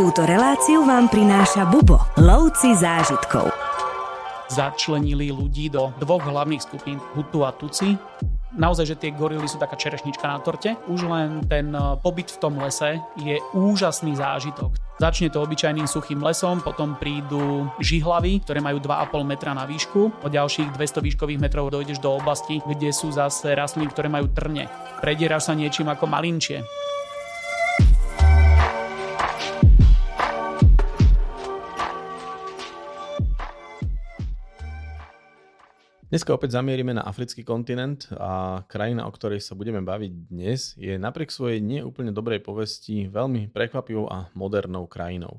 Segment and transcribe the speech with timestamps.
[0.00, 3.52] Túto reláciu vám prináša Bubo, lovci zážitkov.
[4.48, 8.00] Začlenili ľudí do dvoch hlavných skupín, Hutu a Tuci.
[8.56, 10.72] Naozaj, že tie gorily sú taká čerešnička na torte.
[10.88, 14.72] Už len ten e, pobyt v tom lese je úžasný zážitok.
[14.96, 20.24] Začne to obyčajným suchým lesom, potom prídu žihlavy, ktoré majú 2,5 metra na výšku.
[20.24, 24.64] O ďalších 200 výškových metrov dojdeš do oblasti, kde sú zase rastliny, ktoré majú trne.
[25.04, 26.64] Predieraš sa niečím ako malinčie.
[36.10, 40.98] Dneska opäť zamierime na africký kontinent a krajina, o ktorej sa budeme baviť dnes, je
[40.98, 45.38] napriek svojej neúplne dobrej povesti veľmi prekvapivou a modernou krajinou.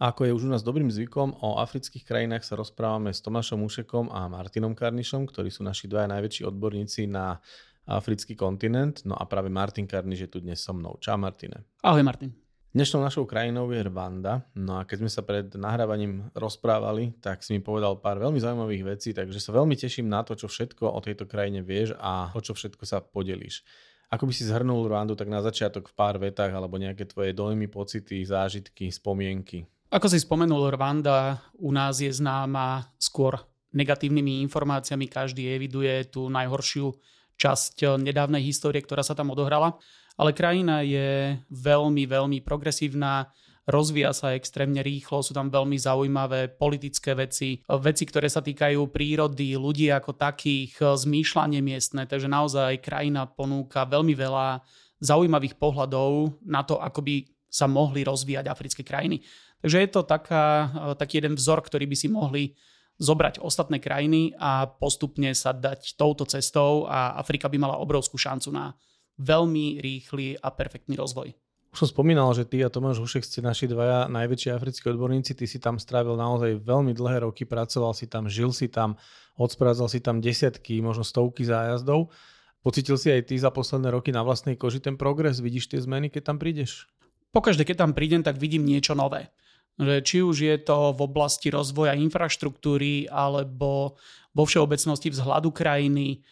[0.00, 4.08] Ako je už u nás dobrým zvykom, o afrických krajinách sa rozprávame s Tomášom Ušekom
[4.08, 7.36] a Martinom Karnišom, ktorí sú naši dvaja najväčší odborníci na
[7.84, 9.04] africký kontinent.
[9.04, 10.96] No a práve Martin Karniš je tu dnes so mnou.
[11.04, 11.68] Čau Martine.
[11.84, 12.32] Ahoj Martin.
[12.68, 14.44] Dnešnou našou krajinou je Rwanda.
[14.52, 18.84] No a keď sme sa pred nahrávaním rozprávali, tak si mi povedal pár veľmi zaujímavých
[18.84, 22.40] vecí, takže sa veľmi teším na to, čo všetko o tejto krajine vieš a o
[22.44, 23.64] čo všetko sa podelíš.
[24.12, 27.72] Ako by si zhrnul Rwandu tak na začiatok v pár vetách alebo nejaké tvoje dojmy,
[27.72, 29.64] pocity, zážitky, spomienky?
[29.88, 33.40] Ako si spomenul, Rwanda u nás je známa skôr
[33.72, 35.08] negatívnymi informáciami.
[35.08, 36.92] Každý eviduje tú najhoršiu
[37.40, 39.80] časť nedávnej histórie, ktorá sa tam odohrala
[40.18, 43.30] ale krajina je veľmi, veľmi progresívna,
[43.68, 49.54] rozvíja sa extrémne rýchlo, sú tam veľmi zaujímavé politické veci, veci, ktoré sa týkajú prírody,
[49.54, 54.64] ľudí ako takých, zmýšľanie miestne, takže naozaj krajina ponúka veľmi veľa
[54.98, 59.22] zaujímavých pohľadov na to, ako by sa mohli rozvíjať africké krajiny.
[59.62, 60.46] Takže je to taká,
[60.98, 62.58] taký jeden vzor, ktorý by si mohli
[62.98, 68.50] zobrať ostatné krajiny a postupne sa dať touto cestou a Afrika by mala obrovskú šancu
[68.50, 68.74] na
[69.18, 71.34] veľmi rýchly a perfektný rozvoj.
[71.68, 75.36] Už som spomínal, že ty a Tomáš Hušek ste naši dvaja najväčší africkí odborníci.
[75.36, 78.96] Ty si tam strávil naozaj veľmi dlhé roky, pracoval si tam, žil si tam,
[79.36, 82.08] odsprevádzal si tam desiatky, možno stovky zájazdov.
[82.64, 85.44] Pocitil si aj ty za posledné roky na vlastnej koži ten progres?
[85.44, 86.88] Vidíš tie zmeny, keď tam prídeš?
[87.36, 89.28] Pokaždé, keď tam prídem, tak vidím niečo nové.
[89.76, 93.94] Že či už je to v oblasti rozvoja infraštruktúry alebo
[94.32, 96.24] vo všeobecnosti vzhľadu krajiny,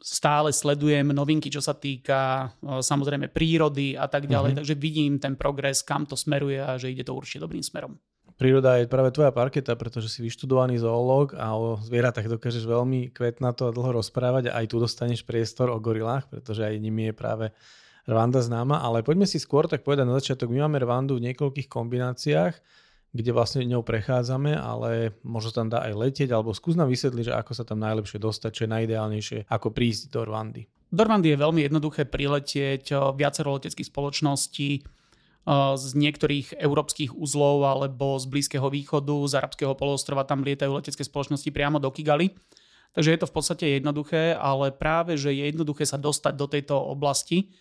[0.00, 4.60] stále sledujem novinky, čo sa týka samozrejme prírody a tak ďalej, mm-hmm.
[4.64, 8.00] takže vidím ten progres, kam to smeruje a že ide to určite dobrým smerom.
[8.40, 13.68] Príroda je práve tvoja parketa, pretože si vyštudovaný zoológ a o zvieratách dokážeš veľmi kvetnato
[13.68, 17.52] a dlho rozprávať a aj tu dostaneš priestor o gorilách, pretože aj nimi je práve
[18.08, 18.80] Rwanda známa.
[18.80, 20.48] Ale poďme si skôr tak povedať na začiatok.
[20.48, 22.54] My máme Rwandu v niekoľkých kombináciách
[23.10, 27.34] kde vlastne ňou prechádzame, ale možno tam dá aj letieť, alebo skús nám vysvetliť, že
[27.34, 30.62] ako sa tam najlepšie dostať, čo je najideálnejšie, ako prísť do Rwandy.
[30.90, 34.86] Do Rwandy je veľmi jednoduché priletieť viacero leteckých spoločností
[35.74, 41.50] z niektorých európskych uzlov alebo z Blízkeho východu, z arabského polostrova tam lietajú letecké spoločnosti
[41.50, 42.30] priamo do Kigali.
[42.90, 46.74] Takže je to v podstate jednoduché, ale práve, že je jednoduché sa dostať do tejto
[46.74, 47.54] oblasti,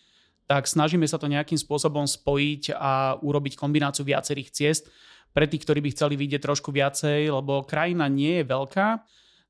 [0.50, 4.90] tak snažíme sa to nejakým spôsobom spojiť a urobiť kombináciu viacerých ciest
[5.34, 8.88] pre tých, ktorí by chceli vidieť trošku viacej, lebo krajina nie je veľká,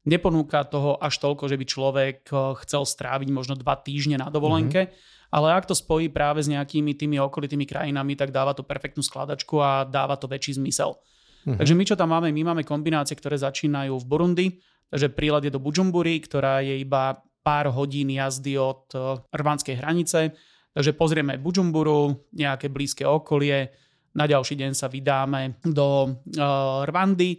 [0.08, 4.88] neponúka toho až toľko, že by človek eh, chcel stráviť možno dva týždne na dovolenke,
[4.88, 5.34] mm-hmm.
[5.34, 9.60] ale ak to spojí práve s nejakými tými okolitými krajinami, tak dáva to perfektnú skladačku
[9.60, 10.96] a dáva to väčší zmysel.
[10.96, 11.58] Mm-hmm.
[11.60, 12.32] Takže my čo tam máme?
[12.32, 14.48] My máme kombinácie, ktoré začínajú v Burundi,
[14.92, 20.36] takže prílad je do Bujumburi, ktorá je iba pár hodín jazdy od eh, rvanskej hranice.
[20.70, 23.74] Takže pozrieme Bujumburu, nejaké blízke okolie,
[24.16, 27.38] na ďalší deň sa vydáme do uh, Rwandy,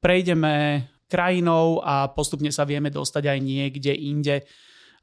[0.00, 4.42] prejdeme krajinou a postupne sa vieme dostať aj niekde inde.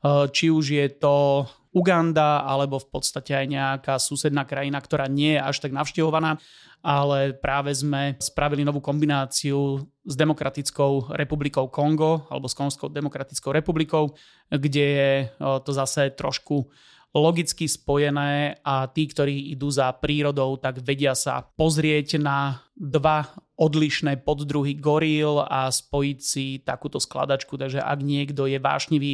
[0.03, 5.33] Uh, či už je to Uganda, alebo v podstate aj nejaká susedná krajina, ktorá nie
[5.33, 6.37] je až tak navštevovaná,
[6.83, 14.11] ale práve sme spravili novú kombináciu s Demokratickou republikou Kongo alebo s Konskou demokratickou republikou,
[14.51, 16.67] kde je to zase trošku
[17.13, 24.25] logicky spojené a tí, ktorí idú za prírodou, tak vedia sa pozrieť na dva odlišné
[24.25, 27.53] poddruhy goril a spojiť si takúto skladačku.
[27.53, 29.13] Takže ak niekto je vášnivý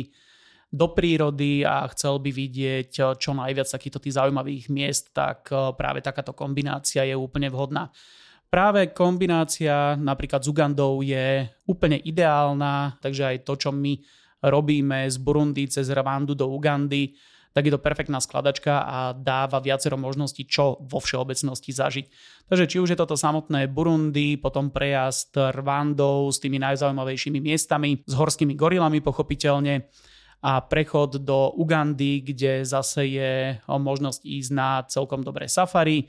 [0.71, 5.99] do prírody a chcel by vidieť čo najviac takýchto tých zaujímavých miest, tak eh, práve
[5.99, 7.91] takáto kombinácia je úplne vhodná.
[8.49, 13.93] Práve kombinácia napríklad s Ugandou je úplne ideálna, takže aj to, čo my
[14.41, 17.13] robíme z Burundi cez Rwandu do Ugandy,
[17.53, 22.05] tak je to perfektná skladačka a dáva viacero možností, čo vo všeobecnosti zažiť.
[22.49, 28.13] Takže či už je toto samotné Burundi, potom prejazd Rwandou s tými najzaujímavejšími miestami, s
[28.13, 29.89] horskými gorilami pochopiteľne,
[30.39, 36.07] a prechod do Ugandy, kde zase je možnosť ísť na celkom dobré safari,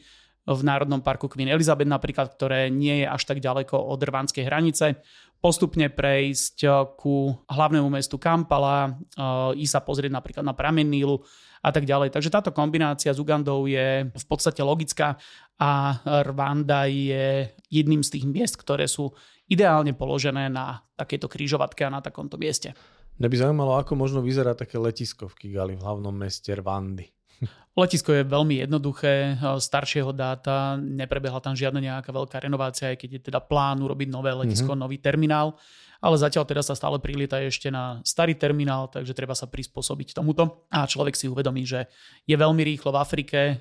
[0.51, 4.99] v Národnom parku Queen Elizabeth napríklad, ktoré nie je až tak ďaleko od rvánskej hranice.
[5.41, 6.69] Postupne prejsť
[7.01, 8.93] ku hlavnému mestu Kampala,
[9.57, 11.17] ísť sa pozrieť napríklad na pramen Nílu
[11.65, 12.13] a tak ďalej.
[12.13, 15.17] Takže táto kombinácia s Ugandou je v podstate logická
[15.57, 15.97] a
[16.29, 19.17] Rwanda je jedným z tých miest, ktoré sú
[19.49, 22.77] ideálne položené na takejto krížovatke a na takomto mieste.
[23.17, 27.09] Mňa by zaujímalo, ako možno vyzerá také letisko v Kigali, v hlavnom meste Rwandy.
[27.79, 33.21] Letisko je veľmi jednoduché, staršieho dáta, neprebehla tam žiadna nejaká veľká renovácia, aj keď je
[33.31, 34.85] teda plán urobiť nové letisko, mm-hmm.
[34.85, 35.57] nový terminál
[36.01, 40.65] ale zatiaľ teda sa stále prilíta ešte na starý terminál, takže treba sa prispôsobiť tomuto
[40.73, 41.93] a človek si uvedomí, že
[42.25, 43.61] je veľmi rýchlo v Afrike,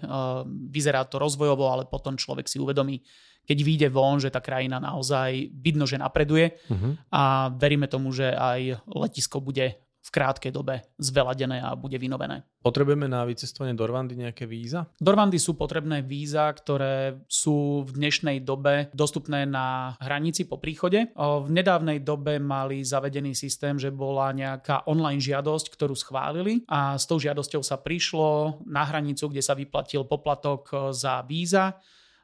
[0.71, 3.03] vyzerá to rozvojovo, ale potom človek si uvedomí,
[3.43, 6.95] keď vyjde von, že tá krajina naozaj vidno, že napreduje uh-huh.
[7.11, 12.47] a veríme tomu, že aj letisko bude v krátkej dobe zveladené a bude vynovené.
[12.63, 14.87] Potrebujeme na vycestovanie do Rwandy nejaké víza?
[14.97, 21.11] Do Rwandy sú potrebné víza, ktoré sú v dnešnej dobe dostupné na hranici po príchode.
[21.15, 27.03] V nedávnej dobe mali zavedený systém, že bola nejaká online žiadosť, ktorú schválili a s
[27.03, 31.75] tou žiadosťou sa prišlo na hranicu, kde sa vyplatil poplatok za víza.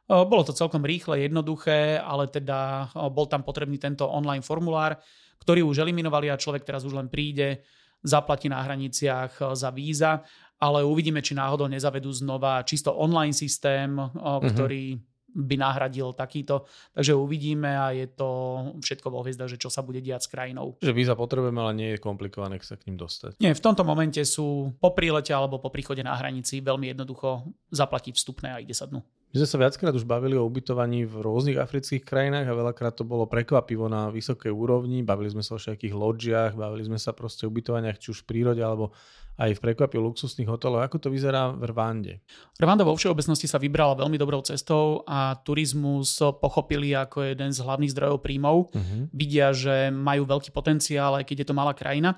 [0.05, 5.01] Bolo to celkom rýchle, jednoduché, ale teda bol tam potrebný tento online formulár,
[5.41, 7.63] ktorý už eliminovali a človek teraz už len príde,
[8.05, 10.21] zaplatí na hraniciach eh, za víza,
[10.61, 14.49] ale uvidíme, či náhodou nezavedú znova čisto online systém, mm-hmm.
[14.55, 14.83] ktorý
[15.35, 16.63] by nahradil takýto.
[16.95, 18.29] Takže uvidíme a je to
[18.79, 20.79] všetko vo hviezdach, že čo sa bude diať s krajinou.
[20.79, 23.35] Že víza potrebujeme, ale nie je komplikované sa k ním dostať.
[23.43, 28.15] Nie, v tomto momente sú po prílete alebo po príchode na hranici veľmi jednoducho zaplatiť
[28.15, 29.03] vstupné a ide sa dnu.
[29.35, 33.03] My sme sa viackrát už bavili o ubytovaní v rôznych afrických krajinách a veľakrát to
[33.03, 35.03] bolo prekvapivo na vysokej úrovni.
[35.03, 38.31] Bavili sme sa o všetkých lodžiach, bavili sme sa proste o ubytovaniach či už v
[38.31, 38.95] prírode alebo
[39.35, 40.87] aj v prekvapivo luxusných hoteloch.
[40.87, 42.23] Ako to vyzerá v Rwande?
[42.55, 47.91] Rwanda vo všeobecnosti sa vybrala veľmi dobrou cestou a turizmus pochopili ako jeden z hlavných
[47.91, 48.71] zdrojov príjmov.
[48.71, 49.11] Uh-huh.
[49.11, 52.15] Vidia, že majú veľký potenciál, aj keď je to malá krajina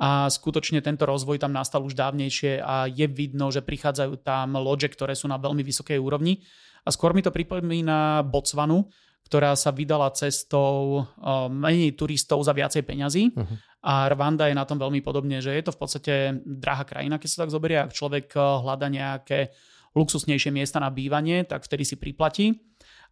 [0.00, 4.88] a skutočne tento rozvoj tam nastal už dávnejšie a je vidno, že prichádzajú tam loďe,
[4.88, 6.40] ktoré sú na veľmi vysokej úrovni.
[6.80, 8.88] A skôr mi to pripomína Botswanu,
[9.28, 11.04] ktorá sa vydala cestou
[11.52, 13.36] menej turistov za viacej peňazí.
[13.36, 13.56] Uh-huh.
[13.84, 16.14] A Rwanda je na tom veľmi podobne, že je to v podstate
[16.48, 19.52] drahá krajina, keď sa tak zoberie, ak človek hľada nejaké
[19.92, 22.56] luxusnejšie miesta na bývanie, tak vtedy si priplatí.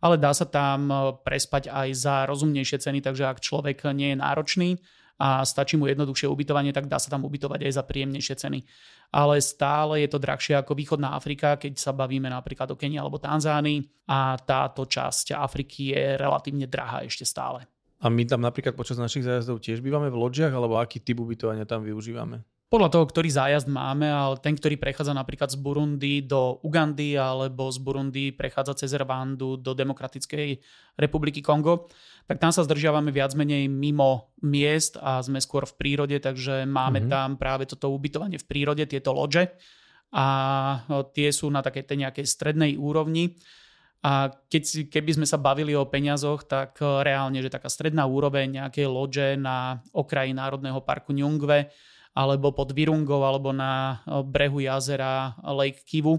[0.00, 0.88] Ale dá sa tam
[1.20, 4.70] prespať aj za rozumnejšie ceny, takže ak človek nie je náročný,
[5.18, 8.62] a stačí mu jednoduchšie ubytovanie, tak dá sa tam ubytovať aj za príjemnejšie ceny.
[9.10, 13.18] Ale stále je to drahšie ako východná Afrika, keď sa bavíme napríklad o Kenii alebo
[13.18, 17.66] Tanzánii a táto časť Afriky je relatívne drahá ešte stále.
[17.98, 21.66] A my tam napríklad počas našich zájazdov tiež bývame v loďiach, alebo aký typ ubytovania
[21.66, 22.46] tam využívame?
[22.68, 27.72] Podľa toho, ktorý zájazd máme, ale ten, ktorý prechádza napríklad z Burundi do Ugandy alebo
[27.72, 30.60] z Burundi prechádza cez Rwandu do Demokratickej
[31.00, 31.88] republiky Kongo,
[32.28, 37.08] tak tam sa zdržiavame viac menej mimo miest a sme skôr v prírode, takže máme
[37.08, 37.12] mm-hmm.
[37.16, 39.48] tam práve toto ubytovanie v prírode, tieto lože
[40.12, 40.26] a
[41.16, 43.40] tie sú na takej nejakej strednej úrovni.
[44.04, 48.86] A keď, keby sme sa bavili o peniazoch, tak reálne, že taká stredná úroveň nejakej
[48.86, 51.72] lože na okraji Národného parku Nyungve
[52.18, 56.18] alebo pod Virungou alebo na brehu jazera Lake Kivu,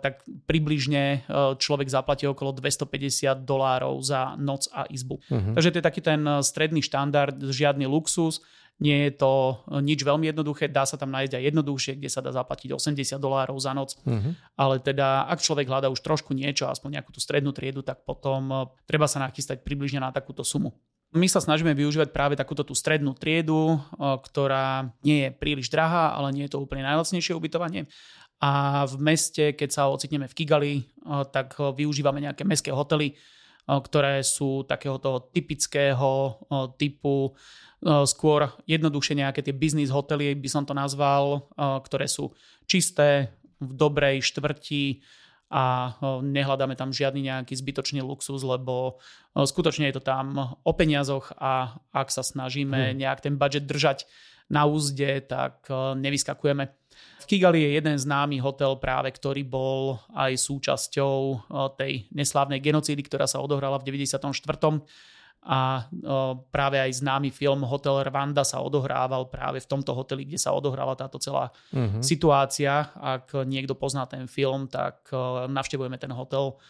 [0.00, 1.28] tak približne
[1.60, 5.20] človek zaplatí okolo 250 dolárov za noc a izbu.
[5.20, 5.52] Uh-huh.
[5.52, 8.40] Takže to je taký ten stredný štandard, žiadny luxus,
[8.80, 12.32] nie je to nič veľmi jednoduché, dá sa tam nájsť aj jednoduchšie, kde sa dá
[12.32, 14.00] zaplatiť 80 dolárov za noc.
[14.08, 14.32] Uh-huh.
[14.56, 18.72] Ale teda, ak človek hľadá už trošku niečo, aspoň nejakú tú strednú triedu, tak potom
[18.88, 20.72] treba sa nachystať približne na takúto sumu.
[21.10, 26.30] My sa snažíme využívať práve takúto tú strednú triedu, ktorá nie je príliš drahá, ale
[26.30, 27.90] nie je to úplne najlacnejšie ubytovanie.
[28.38, 30.74] A v meste, keď sa ocitneme v Kigali,
[31.34, 33.18] tak využívame nejaké mestské hotely,
[33.66, 36.38] ktoré sú takéhoto typického
[36.78, 37.34] typu,
[38.06, 42.30] skôr jednoduchšie nejaké tie business hotely, by som to nazval, ktoré sú
[42.70, 45.04] čisté, v dobrej štvrti,
[45.50, 49.02] a nehľadáme tam žiadny nejaký zbytočný luxus, lebo
[49.34, 52.96] skutočne je to tam o peniazoch a ak sa snažíme hmm.
[53.02, 54.06] nejak ten budget držať
[54.50, 55.66] na úzde, tak
[55.98, 56.70] nevyskakujeme.
[57.22, 61.46] V Kigali je jeden známy hotel práve, ktorý bol aj súčasťou
[61.78, 64.26] tej neslávnej genocídy, ktorá sa odohrala v 94
[65.40, 65.88] a
[66.52, 70.92] práve aj známy film Hotel Rwanda sa odohrával práve v tomto hoteli, kde sa odohrala
[70.92, 72.04] táto celá uh-huh.
[72.04, 72.92] situácia.
[72.92, 75.08] Ak niekto pozná ten film, tak
[75.48, 76.60] navštevujeme ten hotel.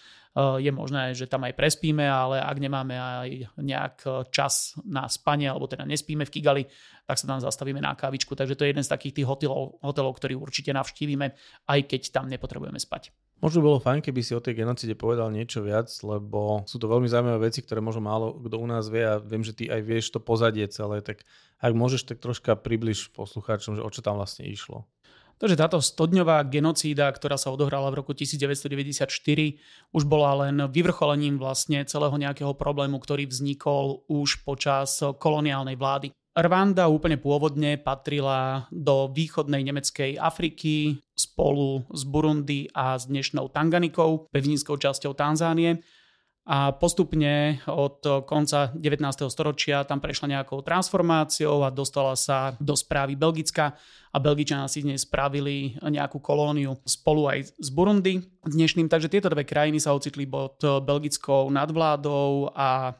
[0.63, 3.97] Je možné, že tam aj prespíme, ale ak nemáme aj nejak
[4.31, 6.63] čas na spanie, alebo teda nespíme v Kigali,
[7.03, 8.39] tak sa tam zastavíme na kávičku.
[8.39, 11.35] Takže to je jeden z takých tých hotelov, hotelov ktorý určite navštívime,
[11.67, 13.11] aj keď tam nepotrebujeme spať.
[13.41, 17.09] Možno bolo fajn, keby si o tej genocide povedal niečo viac, lebo sú to veľmi
[17.09, 20.13] zaujímavé veci, ktoré možno málo kto u nás vie a viem, že ty aj vieš
[20.13, 21.25] to pozadie celé, tak
[21.57, 24.85] ak môžeš, tak troška približ poslucháčom, že o čo tam vlastne išlo.
[25.41, 29.09] Takže táto stodňová genocída, ktorá sa odohrala v roku 1994,
[29.89, 36.13] už bola len vyvrcholením vlastne celého nejakého problému, ktorý vznikol už počas koloniálnej vlády.
[36.31, 44.31] Rwanda úplne pôvodne patrila do východnej nemeckej Afriky spolu s Burundi a s dnešnou Tanganikou,
[44.31, 45.83] pevninskou časťou Tanzánie.
[46.47, 49.27] A postupne od konca 19.
[49.27, 53.75] storočia tam prešla nejakou transformáciou a dostala sa do správy Belgicka
[54.11, 58.87] a Belgičania si dnes spravili nejakú kolóniu spolu aj s Burundi dnešným.
[58.87, 62.95] Takže tieto dve krajiny sa ocitli pod belgickou nadvládou a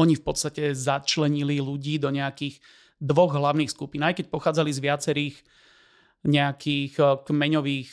[0.00, 2.56] oni v podstate začlenili ľudí do nejakých
[2.96, 4.00] dvoch hlavných skupín.
[4.00, 5.36] Aj keď pochádzali z viacerých
[6.24, 7.90] nejakých eh, kmeňových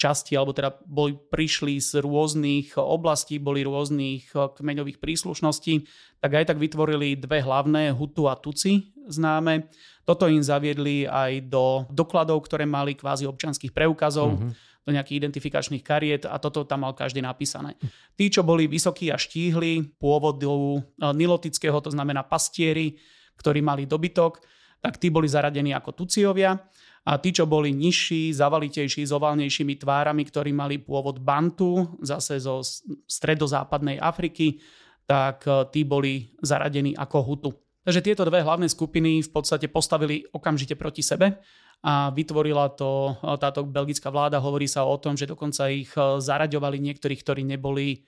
[0.00, 5.86] častí, alebo teda boli, prišli z rôznych oblastí, boli rôznych eh, kmeňových príslušností,
[6.22, 9.70] tak aj tak vytvorili dve hlavné, Hutu a Tuci známe.
[10.06, 14.38] Toto im zaviedli aj do dokladov, ktoré mali kvázi občanských preukazov.
[14.38, 17.76] Mm-hmm do nejakých identifikačných kariet a toto tam mal každý napísané.
[18.16, 20.78] Tí, čo boli vysokí a štíhli pôvodu e,
[21.12, 22.96] nilotického, to znamená pastieri,
[23.36, 24.40] ktorí mali dobytok,
[24.80, 26.56] tak tí boli zaradení ako tuciovia
[27.04, 32.64] a tí, čo boli nižší, zavalitejší, s ovalnejšími tvárami, ktorí mali pôvod Bantu, zase zo
[33.04, 34.60] stredozápadnej Afriky,
[35.04, 37.50] tak e, tí boli zaradení ako Hutu.
[37.80, 41.40] Takže tieto dve hlavné skupiny v podstate postavili okamžite proti sebe
[41.80, 44.36] a vytvorila to táto belgická vláda.
[44.36, 47.98] Hovorí sa o tom, že dokonca ich e, zaraďovali niektorých, ktorí neboli e,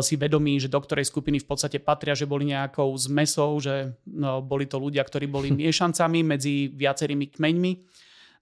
[0.00, 4.40] si vedomí, že do ktorej skupiny v podstate patria, že boli nejakou zmesou, že no,
[4.40, 7.72] boli to ľudia, ktorí boli miešancami medzi viacerými kmeňmi,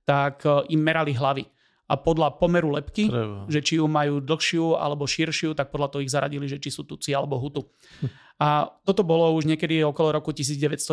[0.06, 1.50] tak e, im merali hlavy.
[1.84, 3.44] A podľa pomeru lepky, Treba.
[3.44, 6.88] že či ju majú dlhšiu alebo širšiu, tak podľa toho ich zaradili, že či sú
[6.88, 7.68] tuci alebo hutu.
[8.40, 10.90] A toto bolo už niekedy okolo roku 1920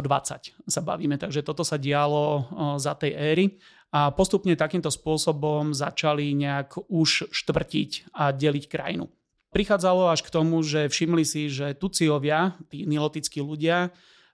[0.61, 2.45] sa bavíme, takže toto sa dialo
[2.77, 3.45] za tej éry
[3.89, 9.09] a postupne takýmto spôsobom začali nejak už štvrtiť a deliť krajinu.
[9.51, 13.91] Prichádzalo až k tomu, že všimli si, že Tuciovia, tí nilotickí ľudia,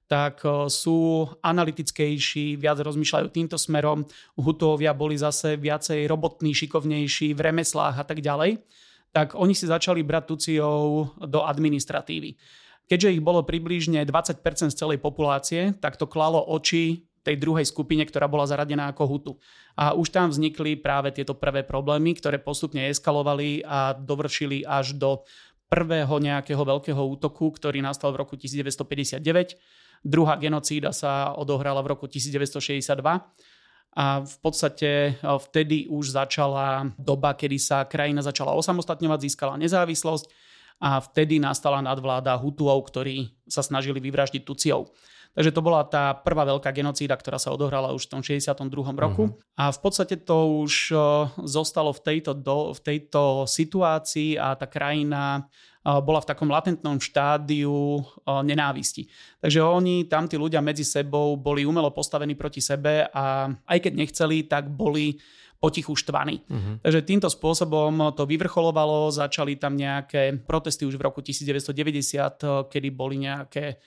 [0.07, 4.07] tak sú analytickejší, viac rozmýšľajú týmto smerom.
[4.39, 8.63] Hutovia boli zase viacej robotní, šikovnejší v remeslách a tak ďalej.
[9.11, 12.39] Tak oni si začali brať Tuciov do administratívy.
[12.87, 14.39] Keďže ich bolo približne 20%
[14.71, 19.33] z celej populácie, tak to klalo oči tej druhej skupine, ktorá bola zaradená ako Hutu.
[19.75, 25.27] A už tam vznikli práve tieto prvé problémy, ktoré postupne eskalovali a dovršili až do
[25.67, 29.21] prvého nejakého veľkého útoku, ktorý nastal v roku 1959.
[30.03, 33.03] Druhá genocída sa odohrala v roku 1962
[33.97, 40.25] a v podstate vtedy už začala doba, kedy sa krajina začala osamostatňovať, získala nezávislosť
[40.77, 44.93] a vtedy nastala nadvláda Hutuov, ktorí sa snažili vyvraždiť Tuciov.
[45.37, 48.73] Takže to bola tá prvá veľká genocída, ktorá sa odohrala už v tom 62.
[48.97, 49.29] roku.
[49.29, 49.53] Uh-huh.
[49.53, 50.89] A v podstate to už
[51.45, 55.45] zostalo v tejto, do, v tejto situácii a tá krajina
[55.85, 59.05] bola v takom latentnom štádiu nenávisti.
[59.37, 63.93] Takže oni, tam tí ľudia medzi sebou boli umelo postavení proti sebe a aj keď
[63.93, 65.21] nechceli, tak boli
[65.61, 66.41] potichu štvaní.
[66.49, 66.81] Uh-huh.
[66.81, 73.21] Takže týmto spôsobom to vyvrcholovalo, začali tam nejaké protesty už v roku 1990, kedy boli
[73.21, 73.77] nejaké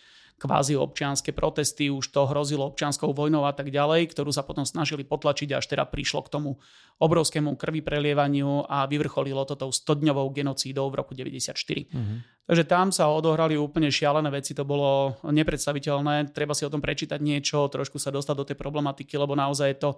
[0.40, 5.04] kvázi občianské protesty, už to hrozilo občianskou vojnou a tak ďalej, ktorú sa potom snažili
[5.04, 6.56] potlačiť, až teda prišlo k tomu
[6.96, 11.52] obrovskému krvi prelievaniu a vyvrcholilo to tou 100-dňovou genocídou v roku 94.
[11.52, 12.18] Mm-hmm.
[12.48, 17.20] Takže tam sa odohrali úplne šialené veci, to bolo nepredstaviteľné, treba si o tom prečítať
[17.20, 19.90] niečo, trošku sa dostať do tej problematiky, lebo naozaj je to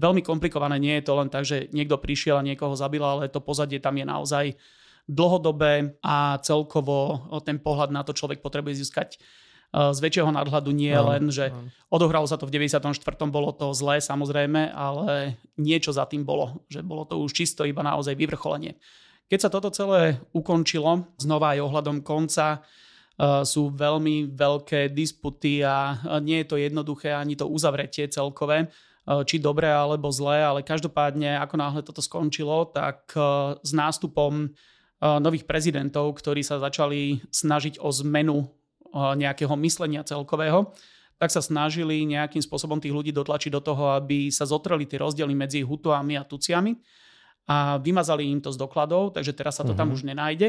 [0.00, 3.44] veľmi komplikované, nie je to len tak, že niekto prišiel a niekoho zabil, ale to
[3.44, 4.46] pozadie tam je naozaj
[5.10, 9.20] dlhodobé a celkovo ten pohľad na to človek potrebuje získať
[9.70, 11.70] z väčšieho nadhľadu nie no, len, že no.
[11.94, 12.90] odohralo sa to v 94.
[13.30, 17.86] bolo to zlé samozrejme, ale niečo za tým bolo, že bolo to už čisto iba
[17.86, 18.74] naozaj vyvrcholenie.
[19.30, 22.66] Keď sa toto celé ukončilo, znova aj ohľadom konca,
[23.46, 28.66] sú veľmi veľké disputy a nie je to jednoduché ani to uzavretie celkové,
[29.28, 33.12] či dobré alebo zlé, ale každopádne ako náhle toto skončilo, tak
[33.62, 34.50] s nástupom
[34.98, 38.50] nových prezidentov, ktorí sa začali snažiť o zmenu
[38.94, 40.74] nejakého myslenia celkového,
[41.20, 45.36] tak sa snažili nejakým spôsobom tých ľudí dotlačiť do toho, aby sa zotreli tie rozdiely
[45.36, 46.72] medzi Hutuami a Tuciami
[47.50, 49.78] a vymazali im to z dokladov, takže teraz sa to uh-huh.
[49.78, 49.94] tam mhm.
[49.98, 50.48] už nenájde.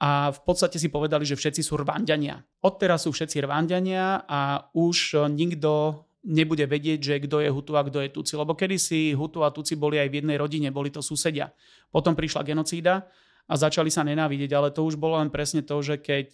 [0.00, 2.40] A v podstate si povedali, že všetci sú rvandania.
[2.64, 8.00] Odteraz sú všetci rvandania a už nikto nebude vedieť, že kto je Hutu a kto
[8.04, 8.32] je Tuci.
[8.32, 11.52] Lebo kedysi Hutu a Tuci boli aj v jednej rodine, boli to susedia.
[11.92, 13.12] Potom prišla genocída
[13.44, 16.28] a začali sa nenávidieť, ale to už bolo len presne to, že keď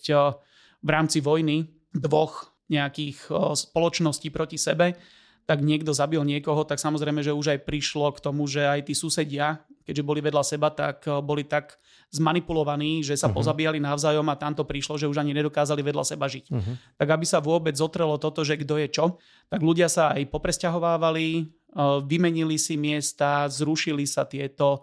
[0.82, 4.98] v rámci vojny dvoch nejakých spoločností proti sebe,
[5.46, 8.98] tak niekto zabil niekoho, tak samozrejme, že už aj prišlo k tomu, že aj tí
[8.98, 11.78] susedia, keďže boli vedľa seba, tak boli tak
[12.10, 13.38] zmanipulovaní, že sa uh-huh.
[13.38, 16.50] pozabíjali navzájom a tam to prišlo, že už ani nedokázali vedľa seba žiť.
[16.50, 16.74] Uh-huh.
[16.98, 21.46] Tak aby sa vôbec zotrelo toto, že kto je čo, tak ľudia sa aj popresťahovávali,
[22.06, 24.82] vymenili si miesta, zrušili sa tieto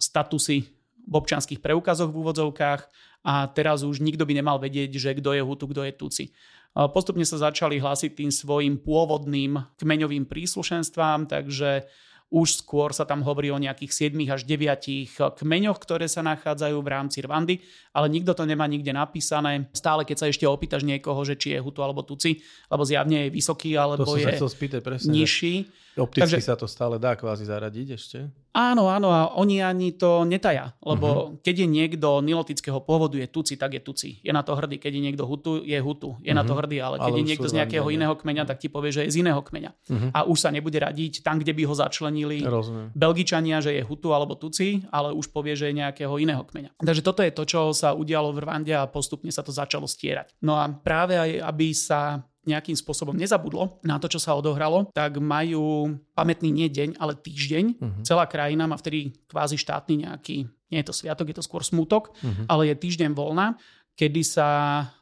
[0.00, 0.64] statusy
[1.04, 2.80] v občanských preukazoch v úvodzovkách
[3.20, 6.26] a teraz už nikto by nemal vedieť, že kto je Hutu, kto je Tuci.
[6.70, 11.84] Postupne sa začali hlásiť tým svojim pôvodným kmeňovým príslušenstvám, takže
[12.30, 16.88] už skôr sa tam hovorí o nejakých 7 až 9 kmeňoch, ktoré sa nachádzajú v
[16.94, 17.58] rámci Rwandy,
[17.90, 19.66] ale nikto to nemá nikde napísané.
[19.74, 22.38] Stále, keď sa ešte opýtaš niekoho, že či je Hutu alebo Tuci,
[22.70, 25.66] lebo zjavne je vysoký alebo to je spýtať, presne, nižší.
[25.98, 28.18] Opticky Takže, sa to stále dá kvázi zaradiť ešte?
[28.50, 31.38] Áno, áno, a oni ani to netaja, lebo uh-huh.
[31.38, 34.18] keď je niekto nilotického pôvodu, je tuci, tak je tuci.
[34.26, 34.82] Je na to hrdý.
[34.82, 36.18] Keď je niekto hutu, je hutu.
[36.18, 36.34] Je uh-huh.
[36.34, 36.58] na to mhm.
[36.58, 39.14] hrdý, ale keď ale je niekto z nejakého iného kmeňa, tak ti povie, že je
[39.14, 39.70] z iného kmeňa.
[39.70, 40.10] Uh-huh.
[40.10, 42.90] A už sa nebude radiť tam, kde by ho začlenili Rozumiem.
[42.90, 46.74] Belgičania, že je hutu alebo tuci, ale už povie, že je nejakého iného kmeňa.
[46.82, 50.34] Takže toto je to, čo sa udialo v Rwande a postupne sa to začalo stierať.
[50.42, 55.20] No a práve aj, aby sa nejakým spôsobom nezabudlo na to, čo sa odohralo, tak
[55.20, 57.64] majú pamätný nie deň, ale týždeň.
[57.76, 58.02] Uh-huh.
[58.04, 62.16] Celá krajina má vtedy kvázi štátny nejaký, nie je to sviatok, je to skôr smutok,
[62.16, 62.48] uh-huh.
[62.48, 63.60] ale je týždeň voľna,
[63.92, 64.48] kedy sa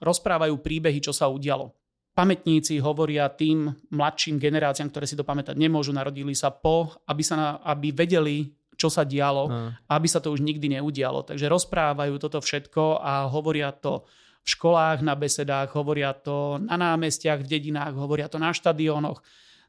[0.02, 1.70] rozprávajú príbehy, čo sa udialo.
[2.18, 7.62] Pamätníci hovoria tým mladším generáciám, ktoré si to pamätať nemôžu, narodili sa po, aby, sa,
[7.62, 9.70] aby vedeli, čo sa dialo, uh.
[9.94, 11.22] aby sa to už nikdy neudialo.
[11.22, 14.02] Takže rozprávajú toto všetko a hovoria to
[14.48, 19.20] v školách, na besedách, hovoria to na námestiach, v dedinách, hovoria to na štadiónoch.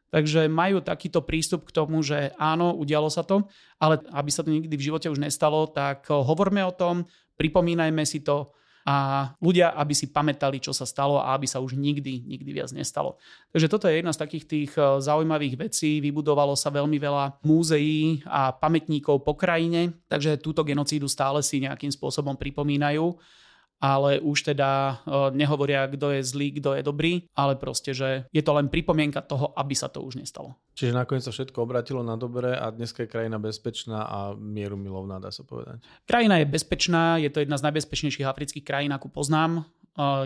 [0.08, 3.44] Takže majú takýto prístup k tomu, že áno, udialo sa to,
[3.76, 7.04] ale aby sa to nikdy v živote už nestalo, tak hovorme o tom,
[7.36, 8.56] pripomínajme si to
[8.88, 12.72] a ľudia, aby si pamätali, čo sa stalo a aby sa už nikdy, nikdy viac
[12.74, 13.20] nestalo.
[13.52, 16.00] Takže toto je jedna z takých tých eh, zaujímavých vecí.
[16.00, 21.92] Vybudovalo sa veľmi veľa múzeí a pamätníkov po krajine, takže túto genocídu stále si nejakým
[21.92, 23.14] spôsobom pripomínajú
[23.80, 25.00] ale už teda
[25.32, 29.56] nehovoria, kto je zlý, kto je dobrý, ale proste, že je to len pripomienka toho,
[29.56, 30.60] aby sa to už nestalo.
[30.76, 35.20] Čiže nakoniec sa všetko obratilo na dobre a dneska je krajina bezpečná a mieru milovná,
[35.20, 35.80] dá sa povedať.
[36.04, 39.64] Krajina je bezpečná, je to jedna z najbezpečnejších afrických krajín, akú poznám.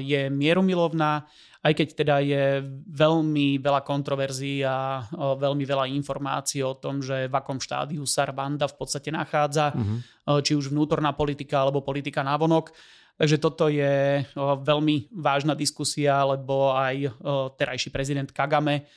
[0.02, 1.26] Je mierumilovná,
[1.66, 2.62] aj keď teda je
[2.94, 8.70] veľmi veľa kontroverzií a veľmi veľa informácií o tom, že v akom štádiu sa Rwanda
[8.70, 10.46] v podstate nachádza, uh-huh.
[10.46, 12.70] či už vnútorná politika alebo politika návonok.
[13.14, 17.14] Takže toto je veľmi vážna diskusia, lebo aj
[17.56, 18.90] terajší prezident Kagame,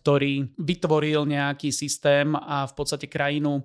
[0.00, 3.60] ktorý vytvoril nejaký systém a v podstate krajinu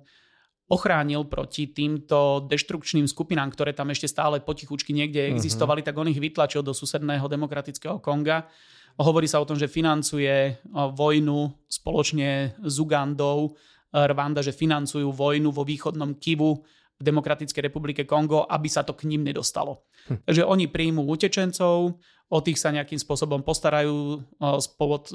[0.68, 5.36] ochránil proti týmto deštrukčným skupinám, ktoré tam ešte stále potichučky niekde mhm.
[5.36, 5.92] existovali, uh-huh.
[5.92, 8.48] tak on ich vytlačil do susedného demokratického Konga.
[8.94, 13.58] Hovorí sa o tom, že financuje vojnu spoločne s Ugandou,
[13.94, 19.10] Rwanda, že financujú vojnu vo východnom Kivu v Demokratickej republike Kongo, aby sa to k
[19.10, 19.82] ním nedostalo.
[20.06, 20.22] Hm.
[20.24, 24.22] Takže oni príjmú utečencov, o tých sa nejakým spôsobom postarajú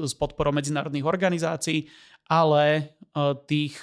[0.05, 1.89] s podporou medzinárodných organizácií,
[2.29, 2.95] ale
[3.49, 3.75] tých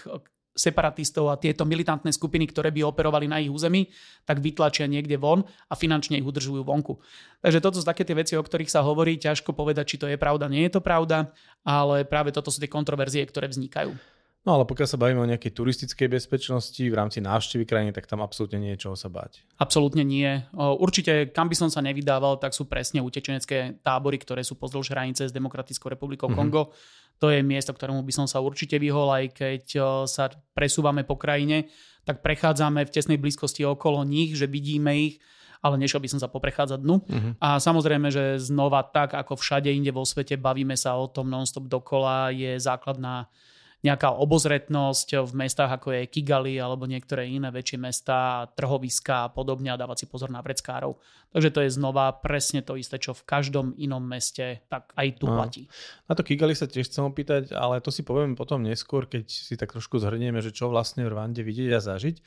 [0.56, 3.92] separatistov a tieto militantné skupiny, ktoré by operovali na ich území,
[4.24, 6.96] tak vytlačia niekde von a finančne ich udržujú vonku.
[7.44, 10.16] Takže toto sú také tie veci, o ktorých sa hovorí, ťažko povedať, či to je
[10.16, 11.28] pravda, nie je to pravda,
[11.60, 13.92] ale práve toto sú tie kontroverzie, ktoré vznikajú.
[14.46, 18.22] No ale pokiaľ sa bavíme o nejakej turistickej bezpečnosti v rámci návštevy krajiny, tak tam
[18.22, 19.42] absolútne nie je čoho sa bať.
[19.58, 20.46] Absolútne nie.
[20.54, 25.26] Určite, kam by som sa nevydával, tak sú presne utečenecké tábory, ktoré sú pozdĺž hranice
[25.26, 26.38] s Demokratickou republikou mm-hmm.
[26.38, 26.70] Kongo.
[27.18, 29.64] To je miesto, ktorému by som sa určite vyhol, aj keď
[30.06, 31.66] sa presúvame po krajine,
[32.06, 35.18] tak prechádzame v tesnej blízkosti okolo nich, že vidíme ich,
[35.58, 37.02] ale nešiel by som sa poprechádzať dnu.
[37.02, 37.32] Uh-huh.
[37.42, 41.66] A samozrejme, že znova tak, ako všade inde vo svete, bavíme sa o tom non-stop
[41.66, 43.26] dokola, je základná
[43.86, 49.70] nejaká obozretnosť v mestách ako je Kigali alebo niektoré iné väčšie mesta, trhoviska a podobne
[49.70, 50.98] a dávať si pozor na vreckárov.
[51.30, 55.30] Takže to je znova presne to isté, čo v každom inom meste, tak aj tu
[55.30, 55.62] platí.
[56.10, 59.54] Na to Kigali sa tiež chcem opýtať, ale to si povieme potom neskôr, keď si
[59.54, 62.18] tak trošku zhrnieme, že čo vlastne v Rwande vidieť a zažiť.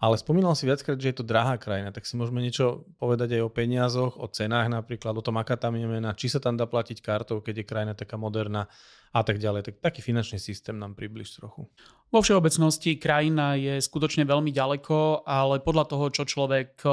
[0.00, 3.42] Ale spomínal si viackrát, že je to drahá krajina, tak si môžeme niečo povedať aj
[3.44, 6.64] o peniazoch, o cenách napríklad, o tom, aká tam je mena, či sa tam dá
[6.64, 8.64] platiť kartou, keď je krajina taká moderná
[9.12, 9.68] a tak ďalej.
[9.68, 11.68] Tak taký finančný systém nám približ trochu.
[12.08, 16.90] Vo všeobecnosti krajina je skutočne veľmi ďaleko, ale podľa toho, čo človek e,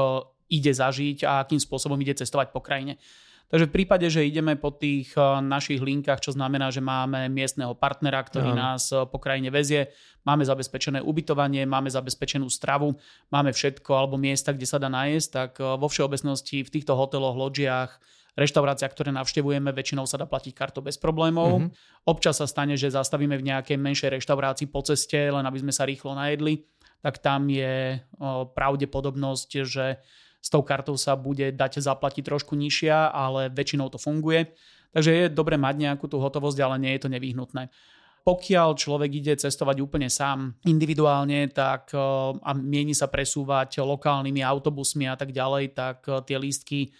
[0.51, 2.99] ide zažiť a akým spôsobom ide cestovať po krajine.
[3.47, 7.71] Takže v prípade, že ideme po tých eh, našich linkách, čo znamená, že máme miestneho
[7.79, 8.59] partnera, ktorý no.
[8.59, 9.95] nás eh, po krajine vezie,
[10.27, 12.99] máme zabezpečené ubytovanie, máme zabezpečenú stravu,
[13.31, 17.39] máme všetko alebo miesta, kde sa dá nájsť, tak eh, vo všeobecnosti v týchto hoteloch,
[17.39, 17.91] loďiach,
[18.37, 21.57] reštauráciách, ktoré navštevujeme, väčšinou sa dá platiť kartou bez problémov.
[21.57, 22.05] Mm-hmm.
[22.05, 25.89] Občas sa stane, že zastavíme v nejakej menšej reštaurácii po ceste, len aby sme sa
[25.89, 26.61] rýchlo najedli,
[27.01, 27.97] tak tam je
[28.53, 29.97] pravdepodobnosť, že
[30.47, 34.55] s tou kartou sa bude dať zaplatiť trošku nižšia, ale väčšinou to funguje.
[34.95, 37.67] Takže je dobre mať nejakú tú hotovosť, ale nie je to nevyhnutné.
[38.23, 41.99] Pokiaľ človek ide cestovať úplne sám, individuálne, tak eh,
[42.39, 46.95] a mieni sa presúvať lokálnymi autobusmi a tak ďalej, tak eh, tie lístky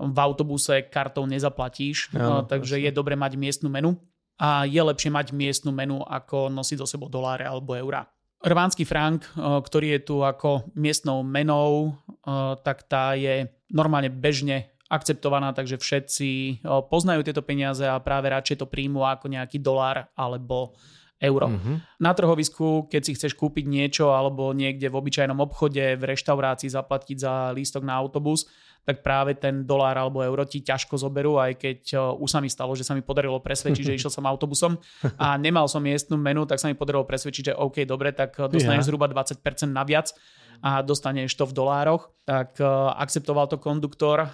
[0.00, 4.00] v autobuse kartou nezaplatíš, ja, takže je dobre mať miestnu menu
[4.40, 8.08] a je lepšie mať miestnu menu ako nosiť do sebou doláre alebo eurá.
[8.40, 14.72] Rvánsky frank, eh, ktorý je tu ako miestnou menou, eh, tak tá je normálne bežne
[14.88, 20.08] akceptovaná, takže všetci eh, poznajú tieto peniaze a práve radšej to príjmu ako nejaký dolár
[20.16, 20.72] alebo
[21.20, 21.52] euro.
[21.52, 22.00] Mm-hmm.
[22.00, 27.16] Na trhovisku, keď si chceš kúpiť niečo alebo niekde v obyčajnom obchode, v reštaurácii zaplatiť
[27.20, 28.48] za lístok na autobus,
[28.84, 31.80] tak práve ten dolár alebo euro ti ťažko zoberú, aj keď
[32.16, 34.80] už sa mi stalo, že sa mi podarilo presvedčiť, že išiel som autobusom
[35.20, 38.84] a nemal som miestnu menu, tak sa mi podarilo presvedčiť, že OK, dobre, tak dostaneš
[38.84, 38.88] ja.
[38.88, 40.12] zhruba 20% naviac
[40.60, 42.12] a dostaneš to v dolároch.
[42.28, 42.60] Tak
[42.96, 44.28] akceptoval to konduktor,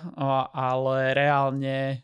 [0.52, 2.02] ale reálne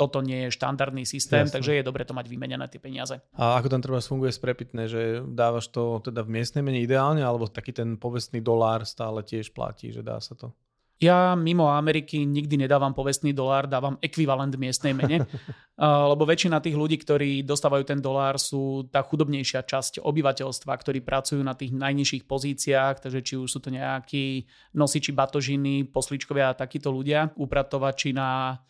[0.00, 1.60] toto nie je štandardný systém, Jasne.
[1.60, 3.20] takže je dobre to mať vymenené tie peniaze.
[3.36, 7.44] A ako tam treba funguje sprepitné, že dávaš to teda v miestnej mene ideálne, alebo
[7.44, 10.56] taký ten povestný dolár stále tiež platí, že dá sa to?
[11.00, 15.24] Ja mimo Ameriky nikdy nedávam povestný dolár, dávam ekvivalent miestnej mene,
[16.12, 21.40] lebo väčšina tých ľudí, ktorí dostávajú ten dolár, sú tá chudobnejšia časť obyvateľstva, ktorí pracujú
[21.40, 24.44] na tých najnižších pozíciách, takže či už sú to nejakí
[24.76, 28.60] nosiči batožiny, posličkovia a takíto ľudia, upratovači na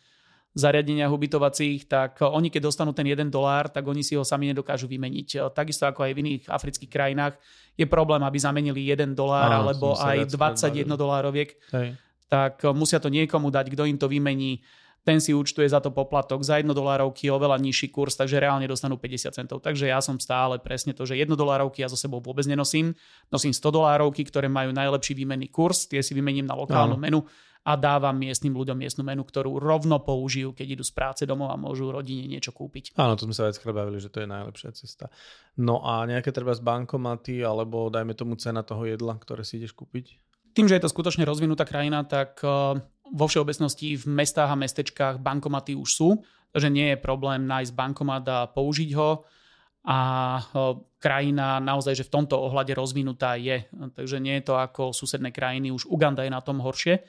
[0.55, 4.87] zariadeniach ubytovacích, tak oni keď dostanú ten jeden dolár, tak oni si ho sami nedokážu
[4.87, 5.51] vymeniť.
[5.51, 7.39] Takisto ako aj v iných afrických krajinách
[7.75, 11.55] je problém, aby zamenili jeden dolár alebo aj 21 dolároviek.
[11.75, 14.63] Hej tak eh, musia to niekomu dať, kto im to vymení.
[15.01, 19.01] Ten si účtuje za to poplatok, za 1 dolárovky oveľa nižší kurz, takže reálne dostanú
[19.01, 19.57] 50 centov.
[19.65, 22.93] Takže ja som stále presne to, že 1 dolárovky ja so sebou vôbec nenosím.
[23.33, 27.01] Nosím 100 dolárovky, ktoré majú najlepší výmenný kurz, tie si vymením na lokálnu Áno.
[27.01, 27.19] menu
[27.61, 31.57] a dávam miestnym ľuďom miestnu menu, ktorú rovno použijú, keď idú z práce domov a
[31.57, 32.97] môžu rodine niečo kúpiť.
[32.97, 35.13] Áno, to sme sa veckrát bavili, že to je najlepšia cesta.
[35.61, 39.77] No a nejaké treba z bankomaty alebo dajme tomu cena toho jedla, ktoré si ideš
[39.77, 40.17] kúpiť?
[40.51, 42.79] Tým, že je to skutočne rozvinutá krajina, tak eh,
[43.11, 46.09] vo všeobecnosti v mestách a mestečkách bankomaty už sú,
[46.51, 49.23] takže nie je problém nájsť bankomat a použiť ho
[49.87, 49.99] a
[50.37, 53.65] eh, krajina naozaj, že v tomto ohľade rozvinutá je.
[53.71, 57.01] Takže nie je to ako susedné krajiny, už Uganda je na tom horšie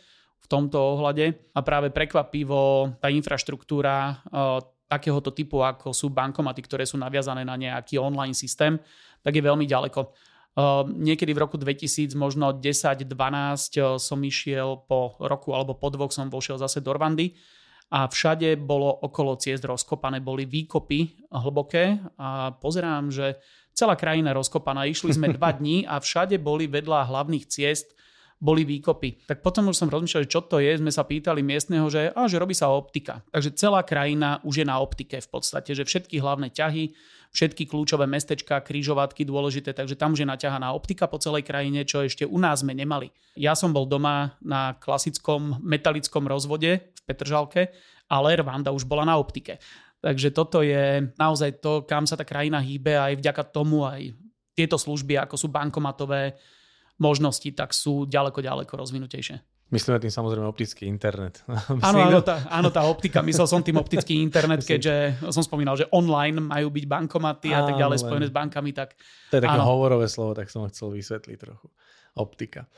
[0.42, 6.84] v tomto ohľade a práve prekvapivo tá infraštruktúra eh, takéhoto typu, ako sú bankomaty, ktoré
[6.84, 8.76] sú naviazané na nejaký online systém,
[9.24, 10.12] tak je veľmi ďaleko.
[10.52, 13.08] Ehm, niekedy v roku 2000, možno 10-12
[13.80, 17.32] eh, som išiel po roku alebo po dvoch som vošiel zase do Rwandy
[17.92, 23.40] a všade bolo okolo ciest rozkopané, boli výkopy hlboké a pozerám, že
[23.72, 24.84] celá krajina rozkopaná.
[24.88, 27.96] Išli sme dva dní a všade boli vedľa hlavných ciest
[28.42, 29.30] boli výkopy.
[29.30, 32.42] Tak potom už som rozmýšľal, čo to je, sme sa pýtali miestneho, že, a, že
[32.42, 33.22] robí sa optika.
[33.30, 36.90] Takže celá krajina už je na optike v podstate, že všetky hlavné ťahy
[37.32, 42.04] všetky kľúčové mestečka, krížovatky dôležité, takže tam už je naťahaná optika po celej krajine, čo
[42.04, 43.08] ešte u nás sme nemali.
[43.40, 47.72] Ja som bol doma na klasickom metalickom rozvode v Petržalke,
[48.12, 49.56] ale Rwanda už bola na optike.
[50.04, 54.12] Takže toto je naozaj to, kam sa tá krajina hýbe aj vďaka tomu aj
[54.52, 56.36] tieto služby, ako sú bankomatové
[57.00, 59.51] možnosti, tak sú ďaleko, ďaleko rozvinutejšie.
[59.72, 61.40] Myslíme tým samozrejme optický internet.
[61.88, 63.24] Áno, áno, tá, áno, tá optika.
[63.24, 67.80] Myslel som tým optický internet, keďže som spomínal, že online majú byť bankomaty a tak
[67.80, 68.70] ďalej spojené s bankami.
[68.76, 68.92] Tak,
[69.32, 69.72] to je také áno.
[69.72, 71.72] hovorové slovo, tak som ho chcel vysvetliť trochu.
[72.12, 72.68] Optika.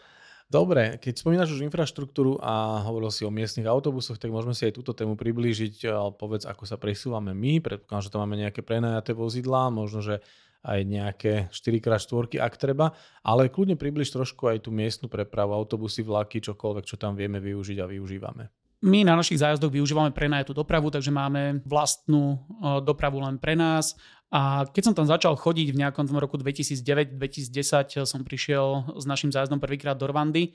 [0.47, 4.79] Dobre, keď spomínaš už infraštruktúru a hovoril si o miestnych autobusoch, tak môžeme si aj
[4.79, 5.91] túto tému priblížiť.
[6.15, 7.59] Povedz, ako sa presúvame my.
[7.59, 10.23] Predpokladám, že to máme nejaké prenajaté vozidlá, možno, že
[10.65, 16.41] aj nejaké 4x4, ak treba, ale kľudne približ trošku aj tú miestnu prepravu, autobusy, vlaky,
[16.41, 18.49] čokoľvek, čo tam vieme využiť a využívame.
[18.85, 22.37] My na našich zájazdoch využívame prenajatú dopravu, takže máme vlastnú
[22.85, 23.97] dopravu len pre nás.
[24.29, 29.57] A keď som tam začal chodiť v nejakom roku 2009-2010, som prišiel s našim zájazdom
[29.57, 30.53] prvýkrát do Rwandy,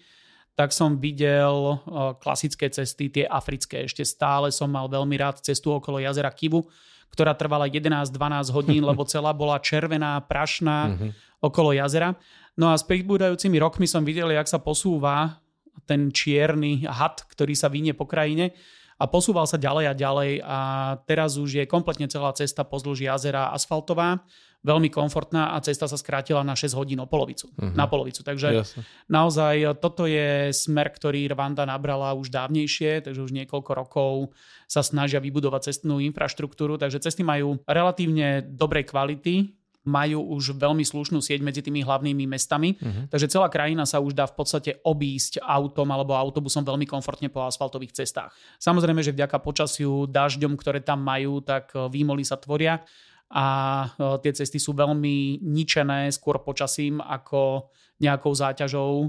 [0.54, 1.82] tak som videl
[2.22, 3.90] klasické cesty, tie africké.
[3.90, 6.70] Ešte stále som mal veľmi rád cestu okolo jazera Kivu,
[7.14, 8.16] ktorá trvala 11-12
[8.56, 11.12] hodín, lebo celá bola červená, prašná mm-hmm.
[11.44, 12.16] okolo jazera.
[12.60, 15.40] No a s pribúdajúcimi rokmi som videl, jak sa posúva
[15.88, 18.54] ten čierny had, ktorý sa vynie po krajine
[19.00, 20.60] a posúval sa ďalej a ďalej a
[21.08, 24.20] teraz už je kompletne celá cesta pozdĺž jazera asfaltová,
[24.60, 27.48] veľmi komfortná a cesta sa skrátila na 6 hodín o polovicu.
[27.56, 27.72] Uh-huh.
[27.72, 28.28] Na polovicu.
[28.28, 28.82] Takže Jasne.
[29.08, 34.36] naozaj toto je smer, ktorý Rwanda nabrala už dávnejšie, takže už niekoľko rokov
[34.68, 39.56] sa snažia vybudovať cestnú infraštruktúru, takže cesty majú relatívne dobrej kvality,
[39.88, 43.08] majú už veľmi slušnú sieť medzi tými hlavnými mestami, uh-huh.
[43.08, 47.48] takže celá krajina sa už dá v podstate obísť autom alebo autobusom veľmi komfortne po
[47.48, 48.36] asfaltových cestách.
[48.60, 52.84] Samozrejme, že vďaka počasiu, dažďom, ktoré tam majú, tak e, výmoly sa tvoria
[53.30, 53.46] a
[53.86, 53.88] e,
[54.26, 57.70] tie cesty sú veľmi ničené skôr počasím ako
[58.02, 59.08] nejakou záťažou e,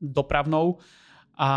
[0.00, 0.78] dopravnou
[1.38, 1.50] a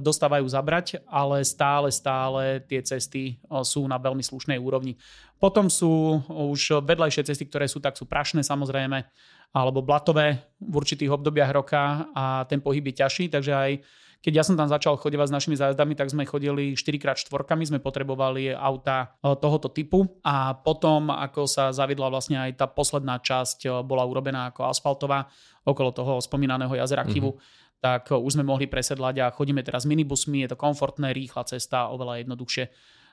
[0.00, 3.36] dostávajú zabrať, ale stále, stále tie cesty
[3.68, 4.96] sú na veľmi slušnej úrovni.
[5.36, 9.04] Potom sú už vedľajšie cesty, ktoré sú tak sú prašné samozrejme,
[9.52, 13.72] alebo blatové v určitých obdobiach roka a ten pohyb je ťažší, takže aj
[14.20, 17.24] keď ja som tam začal chodevať s našimi zájazdami, tak sme chodili 4x4,
[17.64, 20.20] sme potrebovali auta tohoto typu.
[20.20, 25.24] A potom, ako sa zaviedla vlastne aj tá posledná časť, bola urobená ako asfaltová
[25.64, 30.44] okolo toho spomínaného jazera Kivu, mm-hmm tak už sme mohli presedlať a chodíme teraz minibusmi,
[30.44, 32.68] je to komfortné, rýchla cesta, oveľa jednoduchšie.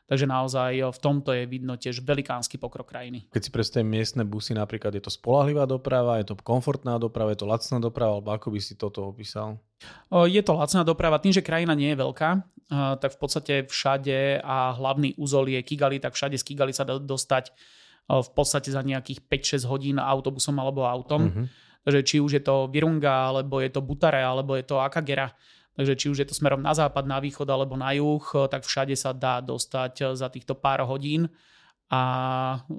[0.08, 3.28] Takže naozaj v tomto je vidno tiež velikánsky pokrok krajiny.
[3.28, 7.44] Keď si predstavím miestne busy, napríklad je to spolahlivá doprava, je to komfortná doprava, je
[7.44, 9.60] to lacná doprava, alebo ako by si toto opísal?
[10.32, 12.30] Je to lacná doprava, tým, že krajina nie je veľká,
[13.04, 16.96] tak v podstate všade a hlavný úzol je Kigali, tak všade z Kigali sa dá
[16.96, 17.52] dostať
[18.08, 21.28] v podstate za nejakých 5-6 hodín autobusom alebo autom.
[21.28, 25.32] Mm-hmm Takže či už je to Virunga, alebo je to Butare, alebo je to Akagera,
[25.78, 28.98] takže či už je to smerom na západ, na východ alebo na juh, tak všade
[28.98, 31.30] sa dá dostať za týchto pár hodín
[31.88, 32.02] a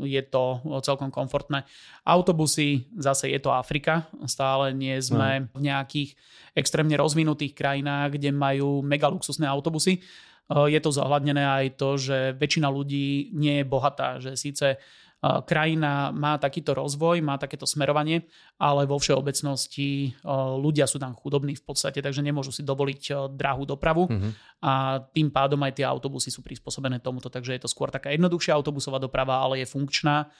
[0.05, 1.65] je to celkom komfortné.
[2.05, 5.57] Autobusy, zase je to Afrika, stále nie sme no.
[5.57, 6.11] v nejakých
[6.53, 10.05] extrémne rozvinutých krajinách, kde majú mega luxusné autobusy.
[10.49, 14.77] Je to zohľadnené aj to, že väčšina ľudí nie je bohatá, že síce
[15.23, 20.15] krajina má takýto rozvoj, má takéto smerovanie, ale vo všeobecnosti
[20.63, 24.33] ľudia sú tam chudobní v podstate, takže nemôžu si dovoliť drahú dopravu mm-hmm.
[24.63, 28.55] a tým pádom aj tie autobusy sú prispôsobené tomuto, takže je to skôr taká jednoduchšia
[28.55, 30.31] autobusová doprava, ale je funkčná,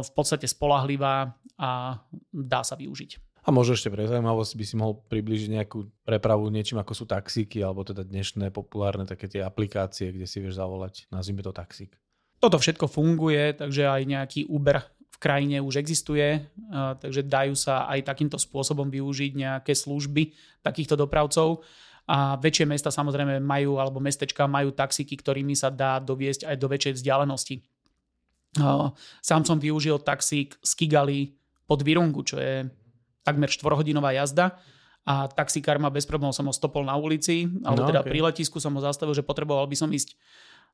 [0.00, 2.00] v podstate spolahlivá a
[2.32, 3.44] dá sa využiť.
[3.44, 7.60] A možno ešte pre zaujímavosť by si mohol približiť nejakú prepravu niečím ako sú taxíky
[7.60, 11.92] alebo teda dnešné populárne také tie aplikácie, kde si vieš zavolať, nazvime to taxík.
[12.40, 14.80] Toto všetko funguje, takže aj nejaký Uber
[15.12, 16.40] v krajine už existuje,
[16.72, 20.32] takže dajú sa aj takýmto spôsobom využiť nejaké služby
[20.64, 21.60] takýchto dopravcov.
[22.08, 26.66] A väčšie mesta samozrejme majú, alebo mestečka majú taxíky, ktorými sa dá doviesť aj do
[26.66, 27.56] väčšej vzdialenosti.
[29.20, 31.36] Sám som využil taxík z Kigali
[31.68, 32.66] pod Virungu, čo je
[33.22, 34.58] takmer 4-hodinová jazda
[35.06, 38.10] a taxikár ma bez problémov som ho stopol na ulici, alebo no, teda okay.
[38.10, 40.18] pri letisku som ho zastavil, že potreboval by som ísť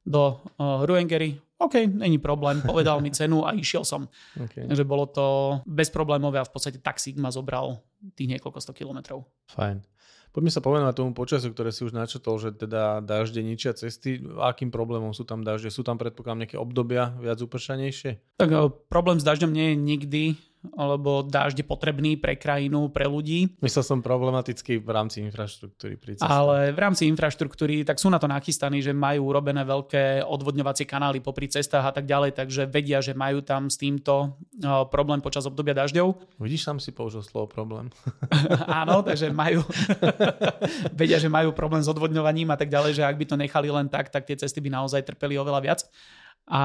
[0.07, 1.37] do uh, Ruengery.
[1.59, 4.07] OK, není problém, povedal mi cenu a išiel som.
[4.37, 4.69] Okay.
[4.69, 5.27] Takže bolo to
[5.66, 7.81] bezproblémové a v podstate taxík ma zobral
[8.14, 9.25] tých niekoľko sto kilometrov.
[9.51, 9.81] Fajn.
[10.37, 14.21] Poďme sa povedať tomu počasiu, ktoré si už načetol, že teda dažde ničia cesty.
[14.37, 15.73] Akým problémom sú tam dažde?
[15.73, 18.37] Sú tam predpokladám nejaké obdobia viac upršanejšie?
[18.37, 20.23] Tak uh, problém s dažďom nie je nikdy
[20.74, 23.55] lebo dážď je potrebný pre krajinu, pre ľudí.
[23.62, 25.94] Myslel som problematický v rámci infraštruktúry.
[26.00, 30.88] Pri Ale v rámci infraštruktúry, tak sú na to nachystaní, že majú urobené veľké odvodňovacie
[30.88, 34.35] kanály popri cestách a tak ďalej, takže vedia, že majú tam s týmto
[34.90, 36.38] problém počas obdobia dažďov.
[36.42, 37.90] Vidíš, sám si použil slovo problém.
[38.81, 39.62] Áno, takže majú,
[41.00, 43.87] vedia, že majú problém s odvodňovaním a tak ďalej, že ak by to nechali len
[43.90, 45.81] tak, tak tie cesty by naozaj trpeli oveľa viac.
[46.47, 46.63] A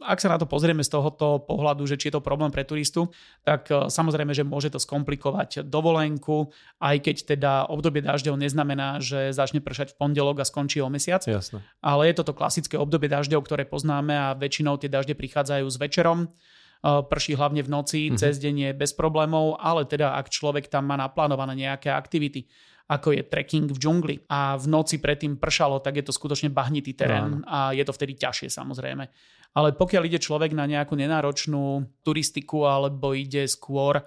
[0.00, 3.12] ak sa na to pozrieme z tohoto pohľadu, že či je to problém pre turistu,
[3.44, 6.48] tak samozrejme, že môže to skomplikovať dovolenku,
[6.80, 11.20] aj keď teda obdobie dažďov neznamená, že začne pršať v pondelok a skončí o mesiac.
[11.20, 11.60] Jasne.
[11.84, 16.32] Ale je toto klasické obdobie dažďov, ktoré poznáme a väčšinou tie dažde prichádzajú s večerom
[16.80, 18.16] prší hlavne v noci, mm-hmm.
[18.16, 22.48] cez deň je bez problémov, ale teda ak človek tam má naplánované nejaké aktivity,
[22.90, 26.98] ako je trekking v džungli a v noci predtým pršalo, tak je to skutočne bahnitý
[26.98, 27.46] terén no.
[27.46, 29.06] a je to vtedy ťažšie samozrejme.
[29.54, 34.02] Ale pokiaľ ide človek na nejakú nenáročnú turistiku alebo ide skôr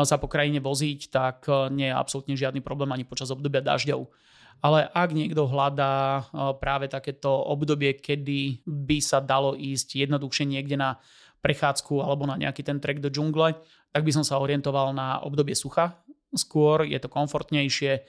[0.00, 4.08] sa po krajine voziť, tak e, nie je absolútne žiadny problém ani počas obdobia dažďov.
[4.64, 6.22] Ale ak niekto hľadá e,
[6.56, 10.96] práve takéto obdobie, kedy by sa dalo ísť jednoduchšie niekde na
[11.44, 13.60] prechádzku alebo na nejaký ten trek do džungle,
[13.92, 16.00] tak by som sa orientoval na obdobie sucha,
[16.34, 18.02] skôr, je to komfortnejšie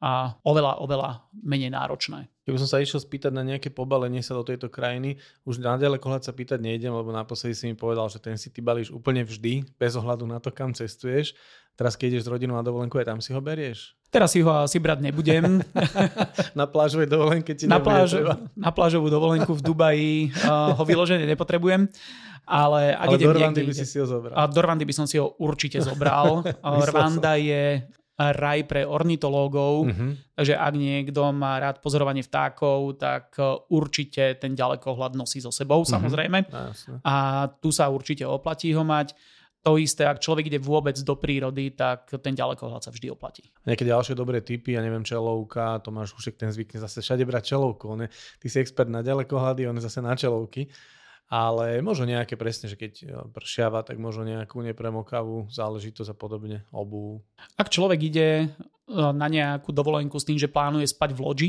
[0.00, 2.24] a oveľa, oveľa menej náročné.
[2.48, 6.24] Keby som sa išiel spýtať na nejaké pobalenie sa do tejto krajiny, už na ďalekohľad
[6.24, 9.76] sa pýtať nejdem, lebo naposledy si mi povedal, že ten si ty balíš úplne vždy,
[9.76, 11.36] bez ohľadu na to, kam cestuješ.
[11.80, 13.96] Teraz keď ideš s rodinou na dovolenku, aj tam si ho berieš?
[14.12, 15.64] Teraz si ho asi brať nebudem.
[16.60, 18.20] na plážovej dovolenke ti na, pláž,
[18.52, 20.12] na plážovú dovolenku v Dubaji
[20.44, 21.88] uh, ho vyložene nepotrebujem.
[22.44, 24.36] Ale, ak ale idem do Rwandy by si si ho zobral.
[24.36, 26.44] A do Rwandy by som si ho určite zobral.
[26.92, 27.80] Rwanda je
[28.20, 30.12] raj pre ornitológov, uh-huh.
[30.36, 35.80] takže ak niekto má rád pozorovanie vtákov, tak e, určite ten ďalekohľad nosí so sebou,
[35.80, 35.96] uh-huh.
[35.96, 36.44] samozrejme.
[36.44, 37.00] Jasne.
[37.00, 39.16] A tu sa určite oplatí ho mať.
[39.60, 43.44] To isté, ak človek ide vôbec do prírody, tak ten ďalekohľad sa vždy oplatí.
[43.68, 47.92] Nejaké ďalšie dobré typy, ja neviem, čelovka, Tomáš Hušek ten zvykne zase všade brať čelovku.
[47.92, 48.08] On je,
[48.40, 50.72] ty si expert na ďalekohľady, on je zase na čelovky
[51.30, 56.66] ale možno nejaké presne, že keď e, pršiava, tak možno nejakú nepremokavú záležitosť a podobne,
[56.74, 57.22] obu.
[57.54, 58.46] Ak človek ide e,
[58.90, 61.48] na nejakú dovolenku s tým, že plánuje spať v loďi,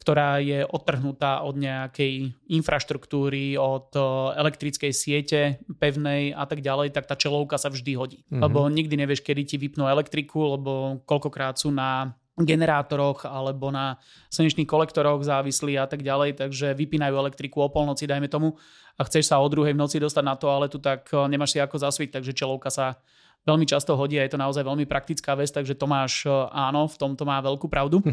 [0.00, 4.00] ktorá je odtrhnutá od nejakej infraštruktúry, od e,
[4.38, 5.40] elektrickej siete
[5.80, 8.18] pevnej a tak ďalej, tak tá čelovka sa vždy hodí.
[8.28, 8.42] Mm-hmm.
[8.42, 13.96] Lebo nikdy nevieš, kedy ti vypnú elektriku, lebo koľkokrát sú na generátoroch alebo na
[14.28, 18.60] slnečných kolektoroch závislí a tak ďalej, takže vypínajú elektriku o polnoci, dajme tomu,
[18.96, 21.80] a chceš sa o druhej v noci dostať na toaletu, tak eh, nemáš si ako
[21.80, 23.00] zasviť, takže čelovka sa
[23.48, 26.96] veľmi často hodí a je to naozaj veľmi praktická vec, takže Tomáš eh, áno, v
[27.00, 28.04] tomto má veľkú pravdu.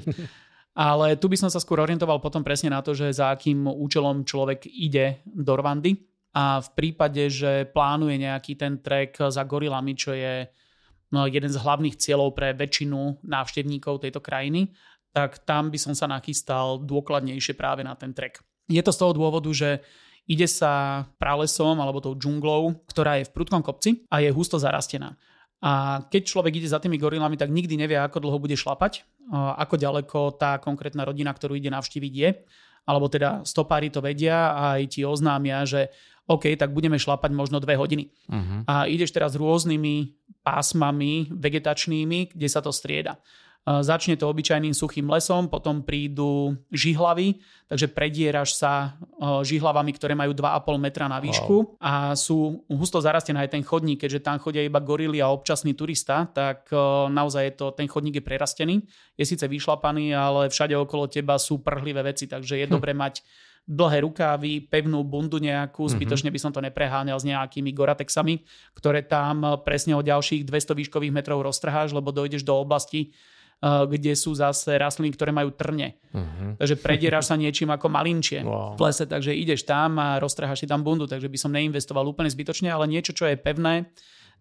[0.73, 4.25] Ale tu by som sa skôr orientoval potom presne na to, že za akým účelom
[4.25, 6.01] človek ide do Rwandy
[6.33, 10.49] a v prípade, že plánuje nejaký ten trek za gorilami, čo je
[11.13, 14.73] No, jeden z hlavných cieľov pre väčšinu návštevníkov tejto krajiny,
[15.13, 18.41] tak tam by som sa nachystal dôkladnejšie práve na ten trek.
[18.65, 19.85] Je to z toho dôvodu, že
[20.25, 25.13] ide sa pralesom alebo tou džunglou, ktorá je v prudkom kopci a je husto zarastená.
[25.63, 29.79] A keď človek ide za tými gorilami, tak nikdy nevie, ako dlho bude šlapať, ako
[29.79, 32.29] ďaleko tá konkrétna rodina, ktorú ide navštíviť je.
[32.83, 35.87] Alebo teda stopári to vedia a aj ti oznámia, že
[36.27, 38.11] OK, tak budeme šlapať možno dve hodiny.
[38.27, 38.67] Uh-huh.
[38.67, 43.19] A ideš teraz rôznymi pásmami vegetačnými, kde sa to strieda.
[43.63, 47.39] Začne to obyčajným suchým lesom, potom prídu žihlavy,
[47.71, 51.79] takže predieraš sa žihlavami, ktoré majú 2,5 metra na výšku wow.
[51.79, 56.27] a sú husto zarastené aj ten chodník, keďže tam chodia iba gorily a občasný turista,
[56.27, 56.67] tak
[57.07, 58.83] naozaj je to, ten chodník je prerastený.
[59.15, 62.73] Je síce vyšlapaný, ale všade okolo teba sú prhlivé veci, takže je hm.
[62.75, 63.23] dobre mať
[63.63, 65.91] dlhé rukávy, pevnú bundu nejakú, mhm.
[65.95, 68.43] zbytočne by som to nepreháňal s nejakými Goratexami,
[68.75, 73.32] ktoré tam presne o ďalších 200 výškových metrov roztrháš, lebo dojdeš do oblasti, eh,
[73.63, 75.95] kde sú zase rastliny, ktoré majú trne.
[76.11, 76.59] Uh-huh.
[76.59, 78.75] Takže predieraš sa niečím ako malinčie wow.
[78.75, 82.27] v lese, takže ideš tam a roztrháš si tam bundu, takže by som neinvestoval úplne
[82.27, 83.87] zbytočne, ale niečo, čo je pevné,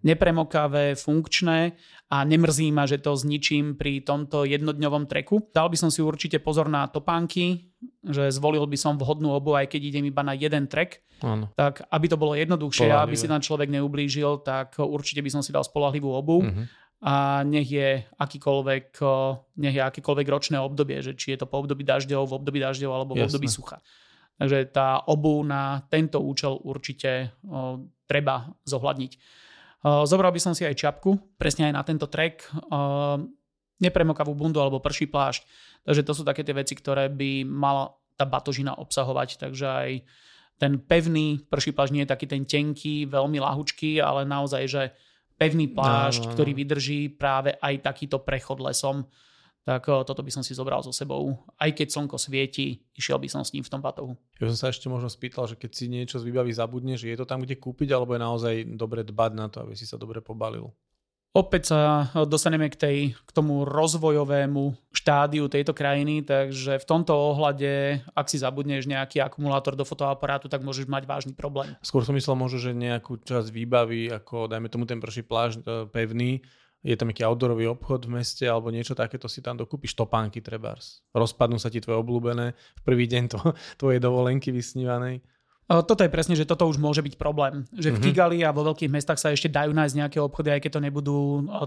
[0.03, 1.79] nepremokavé, funkčné
[2.11, 5.49] a nemrzí ma, že to zničím pri tomto jednodňovom treku.
[5.55, 7.71] Dal by som si určite pozor na topánky,
[8.03, 11.07] že zvolil by som vhodnú obu, aj keď idem iba na jeden trek.
[11.23, 11.55] Áno.
[11.55, 13.07] Tak aby to bolo jednoduchšie, Polahlivé.
[13.07, 16.43] aby si tam človek neublížil, tak určite by som si dal spolahlivú obu.
[16.43, 16.67] Uh-huh.
[17.03, 19.03] A nech je akýkoľvek,
[19.59, 22.91] nech je akýkoľvek ročné obdobie, že či je to po období dažďov, v období dažďov
[22.95, 23.29] alebo v Jasne.
[23.35, 23.83] období sucha.
[24.39, 29.13] Takže tá obu na tento účel určite o, treba zohľadniť.
[29.83, 32.47] Zobral by som si aj čapku, presne aj na tento trek,
[33.83, 35.43] nepremokavú bundu alebo prší plášť.
[35.83, 39.43] Takže to sú také tie veci, ktoré by mala tá batožina obsahovať.
[39.43, 39.91] Takže aj
[40.63, 44.95] ten pevný prší plášť nie je taký ten tenký, veľmi lahučký, ale naozaj, že
[45.37, 46.35] pevný plášť, no, no, no.
[46.37, 49.07] ktorý vydrží práve aj takýto prechod lesom
[49.63, 51.39] tak eh, toto by som si zobral so sebou.
[51.55, 54.19] Aj keď slnko svieti, išiel by som s ním v tom batohu.
[54.43, 57.27] Ja som sa ešte možno spýtal, že keď si niečo z výbavy zabudneš, je to
[57.27, 60.67] tam kde kúpiť, alebo je naozaj dobre dbať na to, aby si sa dobre pobalil?
[61.33, 68.05] Opäť sa dostaneme k, tej, k tomu rozvojovému štádiu tejto krajiny, takže v tomto ohľade,
[68.13, 71.73] ak si zabudneš nejaký akumulátor do fotoaparátu, tak môžeš mať vážny problém.
[71.81, 75.89] Skôr som myslel možno, že nejakú časť výbavy, ako dajme tomu ten prší pláž eh,
[75.89, 76.45] pevný,
[76.83, 81.01] je tam nejaký outdoorový obchod v meste alebo niečo takéto si tam dokúpiš topánky trebárs.
[81.15, 83.39] Rozpadnú sa ti tvoje obľúbené v prvý deň to,
[83.81, 85.23] tvojej dovolenky vysnívanej.
[85.73, 87.65] Toto je presne, že toto už môže byť problém.
[87.73, 88.05] Že v mm-hmm.
[88.13, 91.17] Kigali a vo veľkých mestách sa ešte dajú nájsť nejaké obchody, aj keď to nebudú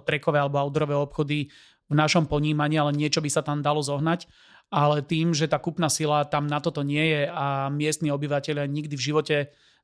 [0.06, 1.50] trekové alebo outdoorové obchody
[1.90, 4.30] v našom ponímaní, ale niečo by sa tam dalo zohnať.
[4.70, 8.94] Ale tým, že tá kupná sila tam na toto nie je a miestni obyvateľia nikdy
[8.94, 9.38] v živote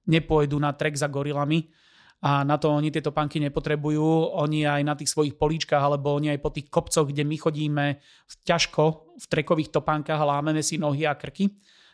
[0.05, 1.69] nepôjdu na trek za gorilami,
[2.21, 4.37] a na to oni tieto panky nepotrebujú.
[4.37, 7.85] Oni aj na tých svojich políčkach alebo oni aj po tých kopcoch, kde my chodíme
[8.45, 11.49] ťažko v trekových topánkach a lámeme si nohy a krky,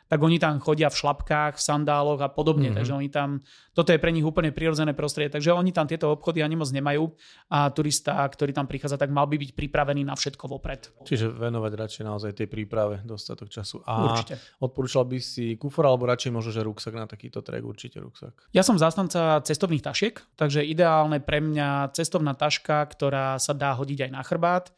[0.08, 2.72] tak oni tam chodia v šlapkách, v sandáloch a podobne.
[2.72, 2.78] Mm-hmm.
[2.80, 3.30] Takže oni tam,
[3.76, 5.32] toto je pre nich úplne prirodzené prostredie.
[5.32, 7.12] Takže oni tam tieto obchody ani moc nemajú
[7.52, 10.90] a turista, ktorý tam prichádza, tak mal by byť pripravený na všetko vopred.
[11.04, 13.84] Čiže venovať radšej naozaj tej príprave dostatok času.
[13.84, 14.40] A určite.
[14.64, 18.34] odporúčal by si kufor alebo radšej možno, že ruksak na takýto trek, určite ruksak.
[18.56, 24.08] Ja som zástanca cestovných tašiek, takže ideálne pre mňa cestovná taška, ktorá sa dá hodiť
[24.08, 24.72] aj na chrbát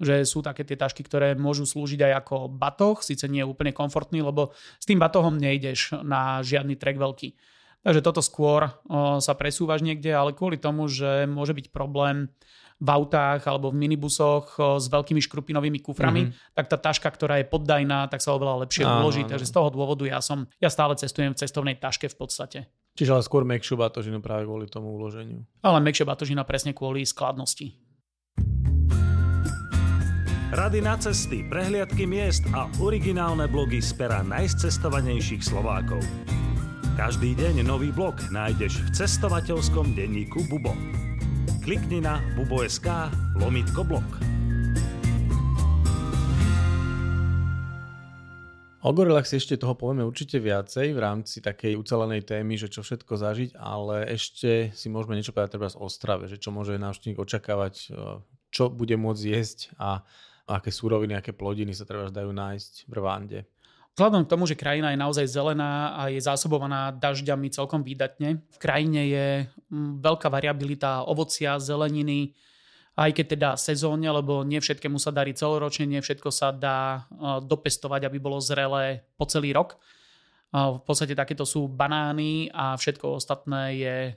[0.00, 3.70] že sú také tie tašky, ktoré môžu slúžiť aj ako batoh, síce nie je úplne
[3.70, 7.34] komfortný, lebo s tým batohom nejdeš na žiadny trek veľký.
[7.84, 8.72] Takže toto skôr
[9.20, 12.32] sa presúvaš niekde, ale kvôli tomu, že môže byť problém
[12.80, 16.56] v autách alebo v minibusoch s veľkými škrupinovými kuframi, mm-hmm.
[16.58, 19.22] tak tá taška, ktorá je poddajná, tak sa oveľa lepšie uloží.
[19.28, 22.58] Takže z toho dôvodu ja som, ja stále cestujem v cestovnej taške v podstate.
[22.94, 25.44] Čiže ale skôr mekšiu batožinu práve kvôli tomu uloženiu.
[25.62, 27.74] Ale mekšia batožina presne kvôli skladnosti.
[30.54, 35.98] Rady na cesty, prehliadky miest a originálne blogy z pera najcestovanejších Slovákov.
[36.94, 40.70] Každý deň nový blog nájdeš v cestovateľskom denníku Bubo.
[41.58, 42.86] Klikni na bubo.sk
[43.34, 44.06] lomitko blog.
[48.86, 52.86] O gorilách si ešte toho povieme určite viacej v rámci takej ucelenej témy, že čo
[52.86, 57.18] všetko zažiť, ale ešte si môžeme niečo povedať treba o Ostrave, že čo môže návštevník
[57.18, 57.90] očakávať,
[58.54, 60.06] čo bude môcť jesť a
[60.44, 63.40] aké súroviny, aké plodiny sa treba dajú nájsť v Rwande.
[63.94, 68.58] Vzhľadom k tomu, že krajina je naozaj zelená a je zásobovaná dažďami celkom výdatne, v
[68.58, 69.26] krajine je
[69.70, 72.34] mm, veľká variabilita ovocia, zeleniny,
[72.98, 77.42] aj keď teda sezónne, lebo nie všetkému sa darí celoročne, nie všetko sa dá e,
[77.46, 79.78] dopestovať, aby bolo zrelé po celý rok.
[80.54, 84.12] V podstate takéto sú banány a všetko ostatné je e,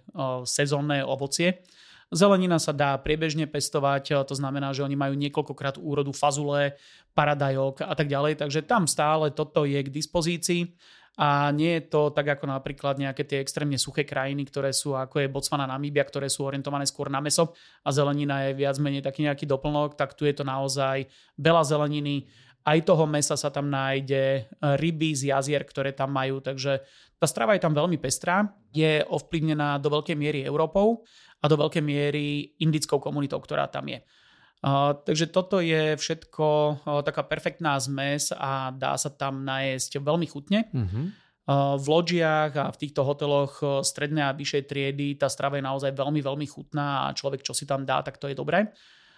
[0.45, 1.65] sezónne ovocie.
[2.08, 6.80] Zelenina sa dá priebežne pestovať, to znamená, že oni majú niekoľkokrát úrodu fazule,
[7.12, 10.72] paradajok a tak ďalej, takže tam stále toto je k dispozícii.
[11.18, 15.26] A nie je to tak ako napríklad nejaké tie extrémne suché krajiny, ktoré sú ako
[15.26, 19.26] je Botswana, Namíbia, ktoré sú orientované skôr na meso a zelenina je viac menej taký
[19.26, 21.10] nejaký doplnok, tak tu je to naozaj
[21.41, 22.30] veľa zeleniny,
[22.68, 26.84] aj toho mesa sa tam nájde, ryby z jazier, ktoré tam majú, takže
[27.18, 31.01] tá strava je tam veľmi pestrá, je ovplyvnená do veľkej miery Európou
[31.38, 34.01] a do veľkej miery indickou komunitou, ktorá tam je.
[34.57, 40.25] Uh, takže toto je všetko uh, taká perfektná zmes a dá sa tam nájsť veľmi
[40.25, 40.65] chutne.
[41.47, 45.93] Uh, v loďiach a v týchto hoteloch strednej a vyššej triedy tá strava je naozaj
[45.93, 48.73] veľmi, veľmi chutná a človek, čo si tam dá, tak to je dobré.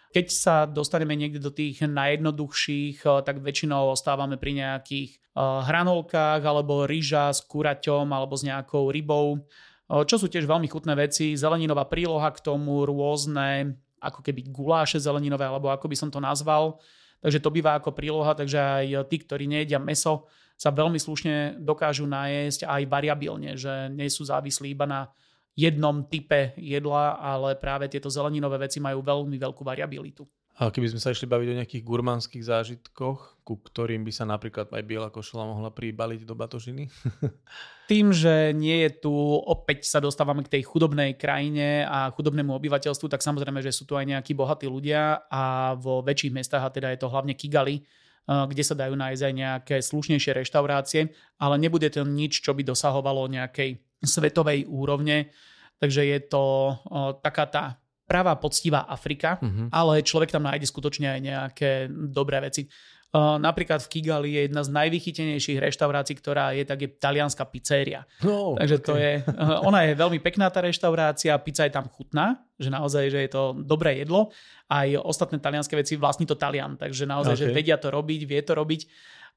[0.10, 7.30] Keď sa dostaneme niekde do tých najjednoduchších, tak väčšinou ostávame pri nejakých hranolkách alebo ryža
[7.30, 9.46] s kuraťom alebo s nejakou rybou
[9.90, 11.34] čo sú tiež veľmi chutné veci.
[11.34, 16.78] Zeleninová príloha k tomu, rôzne ako keby guláše zeleninové, alebo ako by som to nazval.
[17.20, 20.30] Takže to býva ako príloha, takže aj tí, ktorí nejedia meso,
[20.60, 25.08] sa veľmi slušne dokážu najesť aj variabilne, že nie sú závislí iba na
[25.56, 30.24] jednom type jedla, ale práve tieto zeleninové veci majú veľmi veľkú variabilitu.
[30.60, 34.68] A keby sme sa išli baviť o nejakých gurmánskych zážitkoch, ku ktorým by sa napríklad
[34.76, 36.92] aj biela košela mohla pribaliť do batožiny?
[37.92, 43.08] Tým, že nie je tu, opäť sa dostávame k tej chudobnej krajine a chudobnému obyvateľstvu,
[43.08, 46.92] tak samozrejme, že sú tu aj nejakí bohatí ľudia a vo väčších mestách, a teda
[46.92, 47.88] je to hlavne Kigali,
[48.28, 51.02] kde sa dajú nájsť aj nejaké slušnejšie reštaurácie,
[51.40, 55.32] ale nebude to nič, čo by dosahovalo nejakej svetovej úrovne.
[55.80, 56.76] Takže je to
[57.24, 57.79] taká tá
[58.10, 59.70] pravá poctivá Afrika, uh-huh.
[59.70, 62.66] ale človek tam nájde skutočne aj nejaké dobré veci.
[63.10, 68.06] Uh, napríklad v Kigali je jedna z najvychytenejších reštaurácií, ktorá je, tak je talianská pizzeria.
[68.22, 68.86] Oh, Takže okay.
[68.86, 73.10] to je, uh, ona je veľmi pekná tá reštaurácia, pizza je tam chutná, že naozaj,
[73.10, 74.30] že je to dobré jedlo.
[74.70, 77.42] Aj ostatné talianské veci vlastní to Talian, takže naozaj, okay.
[77.50, 78.82] že vedia to robiť, vie to robiť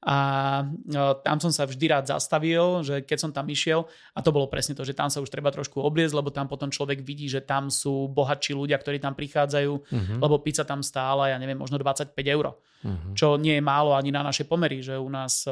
[0.03, 0.17] a
[1.23, 4.75] tam som sa vždy rád zastavil, že keď som tam išiel, a to bolo presne
[4.75, 7.71] to, že tam sa už treba trošku obliecť, lebo tam potom človek vidí, že tam
[7.71, 10.17] sú bohatší ľudia, ktorí tam prichádzajú, uh-huh.
[10.19, 12.51] lebo pizza tam stála, ja neviem, možno 25 eur,
[12.83, 13.15] uh-huh.
[13.15, 15.47] čo nie je málo ani na naše pomery, že u nás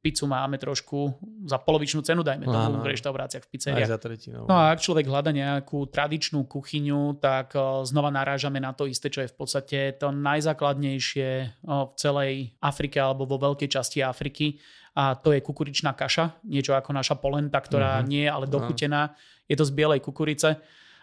[0.00, 1.12] pizzu máme trošku
[1.44, 3.86] za polovičnú cenu, dajme tomu v reštauráciách v pizzeriách.
[3.86, 4.48] Aj za tretinou.
[4.48, 7.52] No a ak človek hľada nejakú tradičnú kuchyňu, tak
[7.84, 11.28] znova narážame na to isté, čo je v podstate to najzákladnejšie
[11.62, 14.56] v celej Afrike alebo vo veľkej časti Afriky
[14.92, 18.08] a to je kukuričná kaša, niečo ako naša polenta, ktorá uh-huh.
[18.08, 19.16] nie je ale dochutená.
[19.48, 20.60] Je to z bielej kukurice.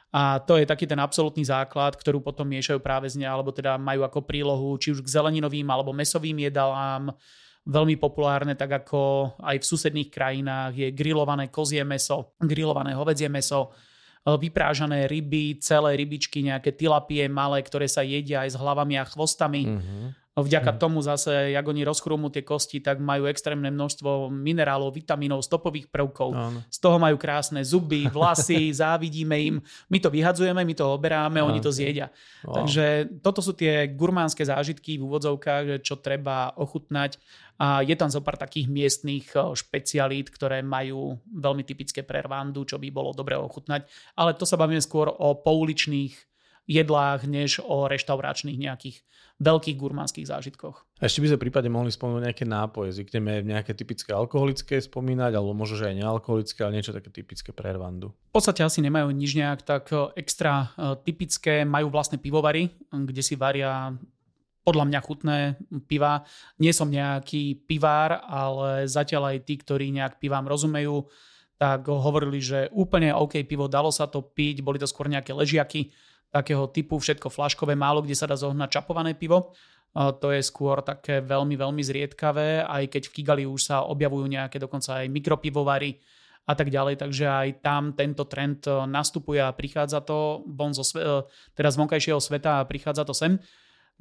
[0.10, 3.78] A to je taký ten absolútny základ, ktorú potom miešajú práve z nej, alebo teda
[3.78, 7.14] majú ako prílohu či už k zeleninovým alebo mesovým jedalám.
[7.70, 13.70] Veľmi populárne, tak ako aj v susedných krajinách je grillované kozie meso, grillované hovedzie meso,
[14.26, 19.64] vyprážané ryby, celé rybičky, nejaké tilapie malé, ktoré sa jedia aj s hlavami a chvostami.
[19.70, 20.10] Uh-huh
[20.44, 20.82] Vďaka hmm.
[20.82, 26.30] tomu zase, jak oni rozchrúmu tie kosti, tak majú extrémne množstvo minerálov, vitamínov, stopových prvkov.
[26.36, 26.60] Áno.
[26.70, 29.56] Z toho majú krásne zuby, vlasy, závidíme im.
[29.90, 31.50] My to vyhadzujeme, my to oberáme, Áno.
[31.50, 32.14] oni to zjedia.
[32.46, 32.64] Wow.
[32.64, 32.86] Takže
[33.20, 37.18] toto sú tie gurmánske zážitky v úvodzovkách, čo treba ochutnať.
[37.60, 42.80] A je tam zo pár takých miestných špecialít, ktoré majú veľmi typické pre Rwandu, čo
[42.80, 43.84] by bolo dobre ochutnať.
[44.16, 46.29] Ale to sa bavíme skôr o pouličných
[46.70, 49.01] jedlách, než o reštauračných nejakých
[49.39, 50.86] veľkých gurmánskych zážitkoch.
[50.99, 52.91] A ešte by sme prípade mohli spomenúť nejaké nápoje.
[52.91, 57.72] Zvykneme nejaké typické alkoholické spomínať, alebo možno, že aj nealkoholické, ale niečo také typické pre
[57.72, 58.11] Rwandu.
[58.11, 61.63] V podstate asi nemajú nič nejak tak e, extra e, typické.
[61.63, 63.95] Majú vlastné pivovary, kde si varia
[64.67, 65.38] podľa mňa chutné
[65.88, 66.28] piva.
[66.59, 71.07] Nie som nejaký pivár, ale zatiaľ aj tí, ktorí nejak pivám rozumejú,
[71.55, 75.91] tak hovorili, že úplne OK pivo, dalo sa to piť, boli to skôr nejaké ležiaky,
[76.30, 79.54] takého typu, všetko flaškové, málo kde sa dá zohnať čapované pivo.
[79.98, 84.62] To je skôr také veľmi, veľmi zriedkavé, aj keď v Kigali už sa objavujú nejaké
[84.62, 85.98] dokonca aj mikropivovary
[86.50, 90.82] a tak ďalej, takže aj tam tento trend e, nastupuje a prichádza to von zo,
[90.98, 91.22] e,
[91.54, 93.38] teda z vonkajšieho sveta a prichádza to sem.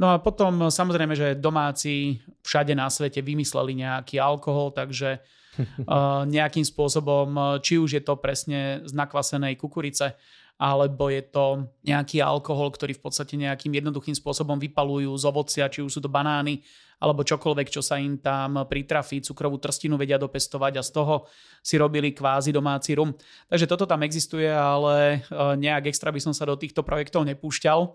[0.00, 5.20] No a potom samozrejme, že domáci všade na svete vymysleli nejaký alkohol, takže
[6.38, 10.14] nejakým spôsobom, či už je to presne z nakvasenej kukurice,
[10.58, 15.86] alebo je to nejaký alkohol, ktorý v podstate nejakým jednoduchým spôsobom vypalujú z ovocia, či
[15.86, 16.66] už sú to banány,
[16.98, 21.30] alebo čokoľvek, čo sa im tam pritrafí, cukrovú trstinu vedia dopestovať a z toho
[21.62, 23.14] si robili kvázi domáci rum.
[23.46, 27.94] Takže toto tam existuje, ale e, nejak extra by som sa do týchto projektov nepúšťal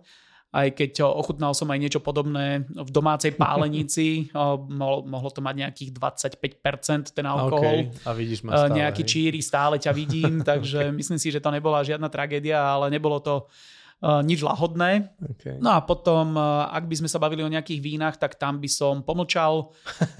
[0.53, 4.29] aj keď ochutnal som aj niečo podobné v domácej pálenici,
[4.69, 7.89] mohlo, mohlo to mať nejakých 25% ten alkohol.
[7.89, 8.05] Okay.
[8.05, 11.81] A vidíš ma stále, Nejaký číri, stále ťa vidím, takže myslím si, že to nebola
[11.81, 13.49] žiadna tragédia, ale nebolo to
[14.03, 15.15] nič lahodné.
[15.39, 15.55] Okay.
[15.63, 16.35] No a potom,
[16.67, 19.71] ak by sme sa bavili o nejakých vínach, tak tam by som pomlčal,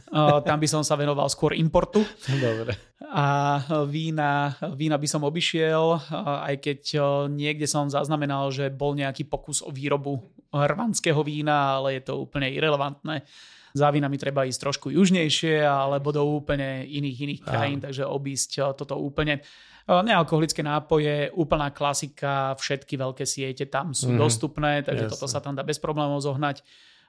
[0.48, 2.08] tam by som sa venoval skôr importu.
[2.32, 2.80] Dobre.
[3.12, 6.00] A vína, vína by som obišiel,
[6.48, 6.82] aj keď
[7.28, 12.48] niekde som zaznamenal, že bol nejaký pokus o výrobu rvanského vína, ale je to úplne
[12.48, 13.28] irrelevantné.
[13.74, 19.02] Za vínami treba ísť trošku južnejšie alebo do úplne iných iných krajín, takže obísť toto
[19.02, 19.42] úplne.
[19.84, 24.22] Nealkoholické nápoje, úplná klasika, všetky veľké siete tam sú mm-hmm.
[24.22, 25.14] dostupné, takže Jasne.
[25.18, 26.62] toto sa tam dá bez problémov zohnať.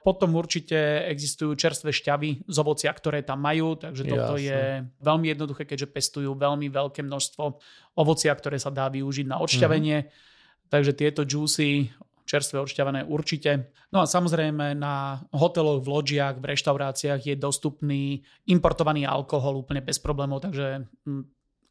[0.03, 4.45] Potom určite existujú čerstvé šťavy z ovocia, ktoré tam majú, takže toto Jasne.
[4.45, 4.59] je
[5.01, 7.43] veľmi jednoduché, keďže pestujú veľmi veľké množstvo
[7.97, 9.97] ovocia, ktoré sa dá využiť na odšťavenie.
[10.05, 10.69] Mm-hmm.
[10.69, 11.93] Takže tieto juicy
[12.25, 13.69] čerstvé odšťavené určite.
[13.93, 20.01] No a samozrejme na hoteloch, v loďiach, v reštauráciách je dostupný importovaný alkohol úplne bez
[20.01, 21.23] problémov, takže hm,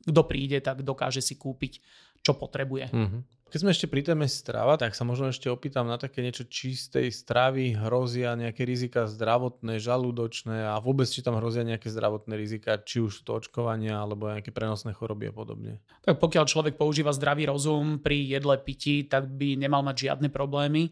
[0.04, 1.82] kto príde, tak dokáže si kúpiť,
[2.24, 2.88] čo potrebuje.
[2.88, 3.22] Mm-hmm.
[3.52, 7.14] Keď sme ešte pri téme strava, tak sa možno ešte opýtam na také niečo čistej
[7.14, 7.78] stravy.
[7.78, 13.22] Hrozia nejaké rizika zdravotné, žalúdočné a vôbec či tam hrozia nejaké zdravotné rizika, či už
[13.22, 15.78] to očkovania alebo nejaké prenosné choroby a podobne.
[16.02, 20.90] Tak pokiaľ človek používa zdravý rozum pri jedle pití, tak by nemal mať žiadne problémy.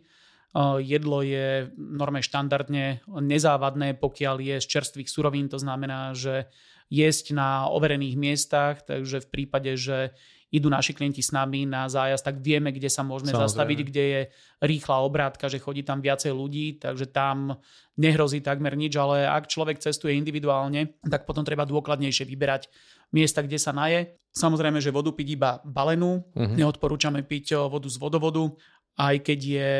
[0.86, 6.46] Jedlo je norme štandardne nezávadné, pokiaľ je z čerstvých surovín, to znamená, že
[6.92, 10.12] jesť na overených miestach, takže v prípade, že
[10.52, 13.48] idú naši klienti s nami na zájazd, tak vieme, kde sa môžeme Samozrejme.
[13.48, 14.20] zastaviť, kde je
[14.60, 17.56] rýchla obrátka, že chodí tam viacej ľudí, takže tam
[17.96, 22.68] nehrozí takmer nič, ale ak človek cestuje individuálne, tak potom treba dôkladnejšie vyberať
[23.16, 24.12] miesta, kde sa naje.
[24.36, 26.56] Samozrejme, že vodu piť iba balenú, uh-huh.
[26.56, 28.52] neodporúčame piť vodu z vodovodu,
[29.00, 29.70] aj keď je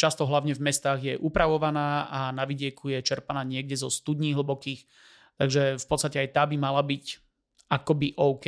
[0.00, 4.88] často hlavne v mestách je upravovaná a na vidieku je čerpaná niekde zo studní hlbokých,
[5.36, 7.04] Takže v podstate aj tá by mala byť
[7.68, 8.46] akoby OK.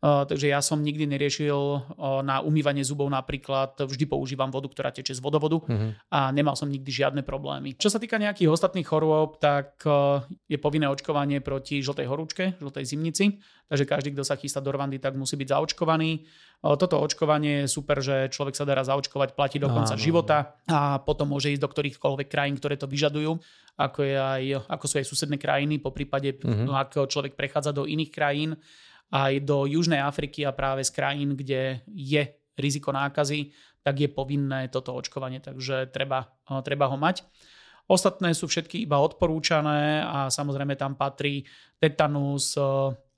[0.00, 4.88] Uh, takže ja som nikdy neriešil uh, na umývanie zubov napríklad, vždy používam vodu, ktorá
[4.88, 5.92] teče z vodovodu uh-huh.
[6.08, 7.76] a nemal som nikdy žiadne problémy.
[7.76, 12.84] Čo sa týka nejakých ostatných chorôb, tak uh, je povinné očkovanie proti žltej horúčke, žltej
[12.88, 16.24] zimnici, takže každý, kto sa chystá do Rwandy, tak musí byť zaočkovaný.
[16.60, 21.32] Toto očkovanie je super, že človek sa dá zaočkovať, platí do konca života a potom
[21.32, 23.40] môže ísť do ktorýchkoľvek krajín, ktoré to vyžadujú
[23.80, 26.68] ako, je aj, ako sú aj susedné krajiny, po prípade, mm-hmm.
[26.68, 28.60] ak človek prechádza do iných krajín,
[29.10, 32.22] aj do Južnej Afriky a práve z krajín, kde je
[32.54, 33.50] riziko nákazy,
[33.82, 36.30] tak je povinné toto očkovanie, takže treba,
[36.62, 37.26] treba ho mať.
[37.90, 41.42] Ostatné sú všetky iba odporúčané a samozrejme tam patrí
[41.82, 42.54] tetanus,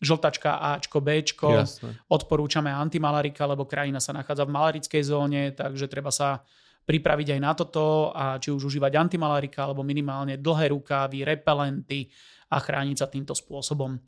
[0.01, 1.61] žltačka Ačko, Bčko.
[1.61, 2.01] Jasne.
[2.09, 6.41] Odporúčame antimalarika, lebo krajina sa nachádza v malarickej zóne, takže treba sa
[6.89, 12.09] pripraviť aj na toto a či už užívať antimalarika alebo minimálne dlhé rukávy, repelenty
[12.49, 14.01] a chrániť sa týmto spôsobom.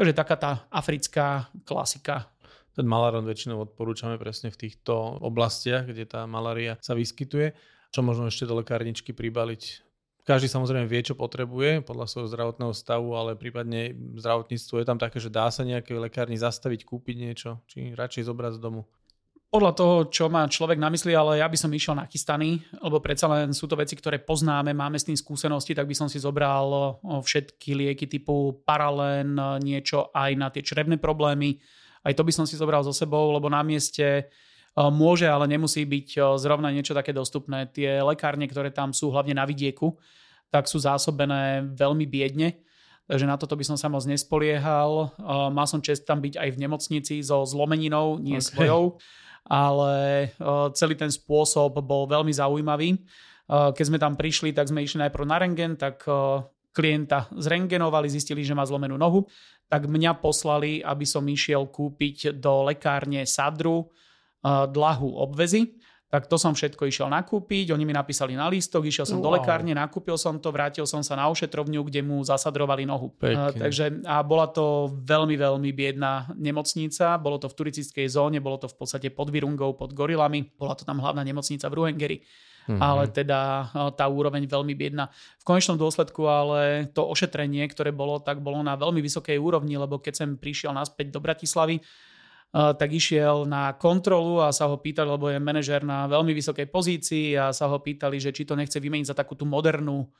[0.00, 2.32] Takže taká tá africká klasika.
[2.72, 7.52] Ten malaron väčšinou odporúčame presne v týchto oblastiach, kde tá malária sa vyskytuje.
[7.92, 9.84] Čo možno ešte do lekárničky pribaliť?
[10.30, 15.18] každý samozrejme vie, čo potrebuje podľa svojho zdravotného stavu, ale prípadne zdravotníctvo je tam také,
[15.18, 18.86] že dá sa nejaké lekárni zastaviť, kúpiť niečo, či radšej zobrať z domu.
[19.50, 23.26] Podľa toho, čo má človek na mysli, ale ja by som išiel nachystaný, lebo predsa
[23.26, 27.02] len sú to veci, ktoré poznáme, máme s tým skúsenosti, tak by som si zobral
[27.02, 31.58] všetky lieky typu paralén, niečo aj na tie črevné problémy.
[32.06, 34.30] Aj to by som si zobral so sebou, lebo na mieste
[34.78, 37.66] môže, ale nemusí byť zrovna niečo také dostupné.
[37.74, 39.98] Tie lekárne, ktoré tam sú, hlavne na vidieku,
[40.54, 42.54] tak sú zásobené veľmi biedne
[43.10, 45.10] takže na toto by som sa moc nespoliehal.
[45.50, 48.46] Mal som čest tam byť aj v nemocnici so zlomeninou, nie okay.
[48.46, 49.02] svojou
[49.46, 50.32] ale
[50.74, 53.00] celý ten spôsob bol veľmi zaujímavý.
[53.50, 56.06] Keď sme tam prišli, tak sme išli najprv na rengen, tak
[56.70, 59.26] klienta zrengenovali, zistili, že má zlomenú nohu,
[59.66, 63.90] tak mňa poslali, aby som išiel kúpiť do lekárne Sadru
[64.44, 65.78] dlahu obvezy
[66.10, 69.30] tak to som všetko išiel nakúpiť, oni mi napísali na lístok, išiel som wow.
[69.30, 73.14] do lekárne, nakúpil som to, vrátil som sa na ošetrovňu, kde mu zasadrovali nohu.
[73.22, 78.58] Uh, takže a bola to veľmi, veľmi biedná nemocnica, bolo to v turistickej zóne, bolo
[78.58, 82.18] to v podstate pod Virungou, pod gorilami, bola to tam hlavná nemocnica v Ruhengeri.
[82.60, 82.76] Mm-hmm.
[82.86, 85.08] ale teda tá úroveň veľmi biedna.
[85.40, 89.98] V konečnom dôsledku ale to ošetrenie, ktoré bolo, tak bolo na veľmi vysokej úrovni, lebo
[89.98, 91.80] keď som prišiel naspäť do Bratislavy,
[92.50, 97.38] tak išiel na kontrolu a sa ho pýtali, lebo je manažer na veľmi vysokej pozícii
[97.38, 100.10] a sa ho pýtali, že či to nechce vymeniť za takú tú modernú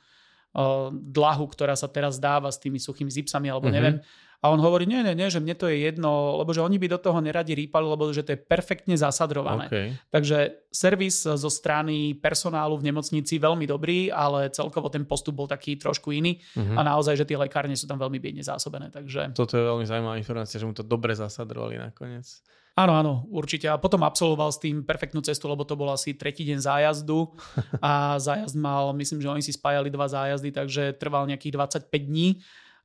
[0.91, 3.77] dlahu, ktorá sa teraz dáva s tými suchými zipsami alebo mm-hmm.
[3.79, 3.97] neviem.
[4.41, 6.89] A on hovorí, nie, nie, nie, že mne to je jedno, lebo že oni by
[6.89, 9.69] do toho neradi rýpali, lebo že to je perfektne zasadrované.
[9.69, 9.87] Okay.
[10.09, 15.77] Takže servis zo strany personálu v nemocnici veľmi dobrý, ale celkovo ten postup bol taký
[15.77, 16.73] trošku iný uh-huh.
[16.73, 18.89] a naozaj, že tie lekárne sú tam veľmi biedne zásobené.
[18.89, 19.37] Takže...
[19.37, 22.41] Toto je veľmi zaujímavá informácia, že mu to dobre zasadrovali nakoniec.
[22.71, 23.67] Áno, áno, určite.
[23.67, 27.35] A potom absolvoval s tým perfektnú cestu, lebo to bol asi tretí deň zájazdu
[27.83, 31.53] a zájazd mal, myslím, že oni si spájali dva zájazdy, takže trval nejakých
[31.83, 32.39] 25 dní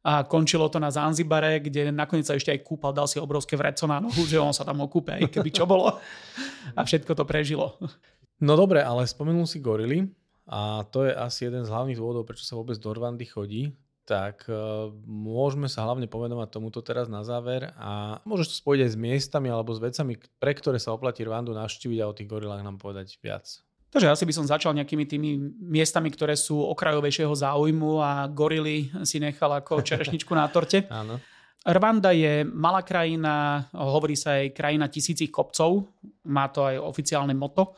[0.06, 3.90] a končilo to na Zanzibare, kde nakoniec sa ešte aj kúpal, dal si obrovské vreco
[3.90, 5.98] na nohu, že on sa tam okúpe, aj keby čo bolo.
[6.78, 7.74] A všetko to prežilo.
[8.38, 10.06] No dobre, ale spomenul si gorily
[10.46, 13.74] a to je asi jeden z hlavných dôvodov, prečo sa vôbec do Rwandy chodí.
[14.06, 18.90] Tak uh, môžeme sa hlavne povenovať tomuto teraz na záver a môžeš to spojiť aj
[18.94, 22.62] s miestami alebo s vecami, pre ktoré sa oplatí Rwandu navštíviť a o tých gorilách
[22.62, 23.66] nám povedať viac.
[23.90, 29.18] Takže asi by som začal nejakými tými miestami, ktoré sú okrajovejšieho záujmu a gorily si
[29.18, 30.86] nechal ako čerešničku na torte.
[30.86, 31.18] Áno.
[31.66, 35.90] Rwanda je malá krajina, hovorí sa aj krajina tisícich kopcov,
[36.30, 37.74] má to aj oficiálne moto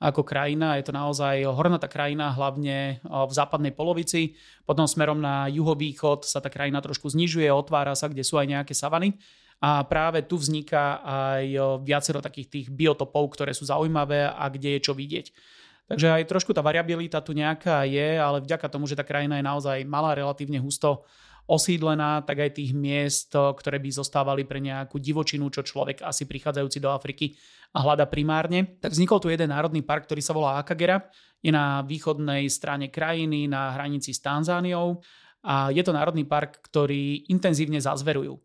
[0.00, 0.80] ako krajina.
[0.80, 4.32] Je to naozaj hornatá krajina, hlavne v západnej polovici.
[4.64, 8.72] Potom smerom na juhovýchod sa tá krajina trošku znižuje, otvára sa, kde sú aj nejaké
[8.72, 9.20] savany.
[9.60, 11.44] A práve tu vzniká aj
[11.84, 15.36] viacero takých tých biotopov, ktoré sú zaujímavé a kde je čo vidieť.
[15.84, 19.44] Takže aj trošku tá variabilita tu nejaká je, ale vďaka tomu, že tá krajina je
[19.44, 21.04] naozaj malá, relatívne husto
[21.50, 26.78] osídlená, tak aj tých miest, ktoré by zostávali pre nejakú divočinu, čo človek asi prichádzajúci
[26.78, 27.34] do Afriky
[27.74, 28.78] a hľada primárne.
[28.78, 31.10] Tak vznikol tu jeden národný park, ktorý sa volá Akagera.
[31.42, 35.02] Je na východnej strane krajiny, na hranici s Tanzániou
[35.42, 38.38] a je to národný park, ktorý intenzívne zazverujú.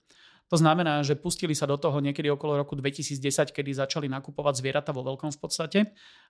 [0.53, 4.93] To znamená, že pustili sa do toho niekedy okolo roku 2010, kedy začali nakupovať zvieratá
[4.93, 5.79] vo veľkom v podstate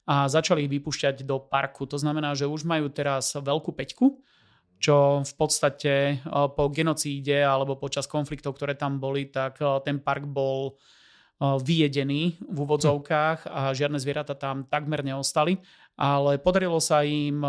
[0.07, 1.83] a začali ich vypúšťať do parku.
[1.83, 4.15] To znamená, že už majú teraz veľkú peťku,
[4.85, 6.15] čo v podstate e,
[6.53, 10.77] po genocíde alebo počas konfliktov, ktoré tam boli, tak e, ten park bol
[11.35, 15.59] e, vyjedený v úvodzovkách a žiadne zvieratá tam takmer neostali.
[15.95, 17.39] Ale podarilo sa im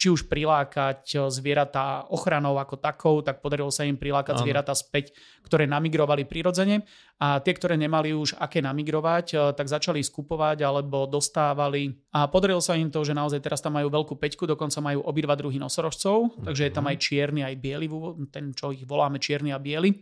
[0.00, 4.42] či už prilákať eh, zvieratá ochranou ako takou, tak podarilo sa im prilákať ano.
[4.42, 5.12] zvieratá späť,
[5.44, 6.88] ktoré namigrovali prirodzene
[7.20, 12.64] a tie, ktoré nemali už aké namigrovať, eh, tak začali skupovať alebo dostávali a podarilo
[12.64, 16.32] sa im to, že naozaj teraz tam majú veľkú peťku, dokonca majú obidva druhy nosorožcov,
[16.32, 16.44] mm-hmm.
[16.48, 16.90] takže je tam mhm.
[16.90, 17.86] aj čierny, aj biely,
[18.32, 20.00] ten, čo ich voláme čierny a biely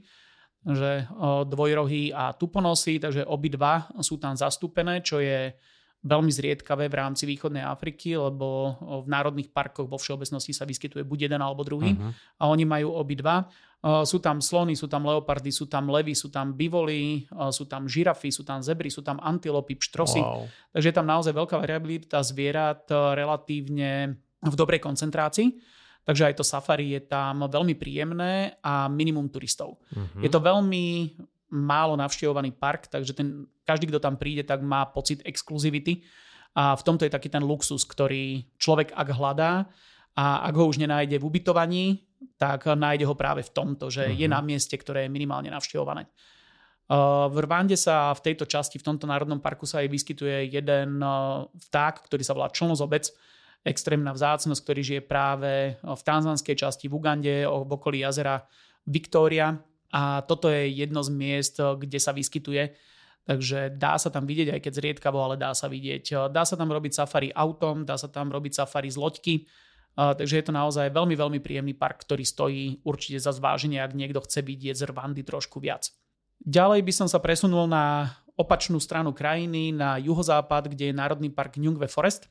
[0.66, 1.06] že
[1.46, 5.54] dvojrohy a tuponosy, takže obidva sú tam zastúpené, čo je
[5.98, 11.26] veľmi zriedkavé v rámci východnej Afriky, lebo v národných parkoch vo všeobecnosti sa vyskytuje buď
[11.26, 12.14] jeden alebo druhý uh-huh.
[12.38, 13.50] a oni majú obidva.
[14.06, 18.30] Sú tam slony, sú tam leopardy, sú tam levy, sú tam bivoli, sú tam žirafy,
[18.30, 20.22] sú tam zebry, sú tam antilopy, pštrosy.
[20.22, 20.46] Wow.
[20.74, 25.50] Takže je tam naozaj veľká variabilita zvierat relatívne v dobrej koncentrácii.
[26.05, 29.76] Takže aj to safari je tam veľmi príjemné a minimum turistov.
[29.92, 30.20] Uh-huh.
[30.24, 31.16] Je to veľmi
[31.53, 36.05] málo navštevovaný park, takže ten, každý, kto tam príde, tak má pocit exkluzivity
[36.57, 39.68] a v tomto je taký ten luxus, ktorý človek ak hľadá
[40.16, 41.84] a ak ho už nenájde v ubytovaní,
[42.40, 44.18] tak nájde ho práve v tomto, že uh-huh.
[44.18, 44.34] je mhm.
[44.34, 46.09] na mieste, ktoré je minimálne navštevované.
[47.28, 51.05] V Rwande sa v tejto časti, v tomto národnom parku sa aj vyskytuje jeden
[51.68, 53.12] vták, ktorý sa volá člnozobec
[53.66, 58.46] extrémna vzácnosť, ktorý žije práve v tanzanskej časti v Ugande, v okolí jazera
[58.86, 59.59] Victoria.
[59.88, 62.76] A toto je jedno z miest, kde sa vyskytuje.
[63.28, 66.32] Takže dá sa tam vidieť, aj keď zriedkavo, ale dá sa vidieť.
[66.32, 69.34] Dá sa tam robiť safari autom, dá sa tam robiť safari z loďky.
[69.98, 74.24] Takže je to naozaj veľmi, veľmi príjemný park, ktorý stojí určite za zváženie, ak niekto
[74.24, 75.92] chce vidieť z Rwandy trošku viac.
[76.40, 81.59] Ďalej by som sa presunul na opačnú stranu krajiny, na juhozápad, kde je Národný park
[81.59, 82.30] Nyungwe Forest.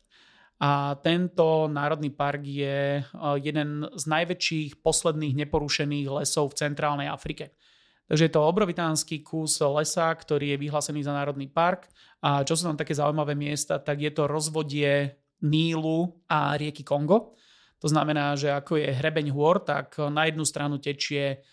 [0.57, 3.05] A tento národný park je
[3.37, 7.53] jeden z najväčších posledných neporušených lesov v centrálnej Afrike.
[8.07, 11.91] Takže je to obrovitánsky kus lesa, ktorý je vyhlásený za národný park.
[12.25, 17.37] A čo sú tam také zaujímavé miesta, tak je to rozvodie Nílu a rieky Kongo.
[17.77, 21.45] To znamená, že ako je hrebeň hôr, tak na jednu stranu tečie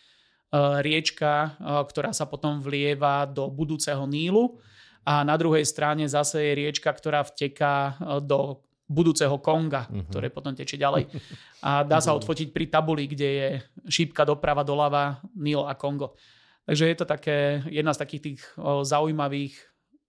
[0.55, 4.63] E, riečka, e, ktorá sa potom vlieva do budúceho Nílu
[5.03, 10.05] a na druhej strane zase je riečka, ktorá vteká do budúceho Konga, uh-huh.
[10.12, 11.09] ktoré potom tečie ďalej.
[11.64, 13.49] A dá sa odfotiť pri tabuli, kde je
[13.89, 16.16] šípka doprava, doľava, Níl a Kongo.
[16.64, 19.57] Takže je to také, jedna z takých tých o, zaujímavých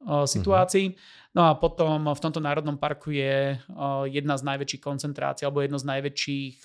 [0.03, 0.91] o, situácií.
[0.91, 1.23] Uh-huh.
[1.35, 3.59] No a potom v tomto národnom parku je
[4.07, 6.63] jedna z najväčších koncentrácií alebo jedno z najväčších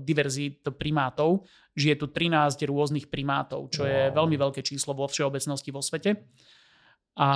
[0.00, 1.44] diverzít primátov.
[1.76, 3.92] Žije tu 13 rôznych primátov, čo wow.
[3.92, 6.16] je veľmi veľké číslo vo všeobecnosti vo svete.
[7.16, 7.30] A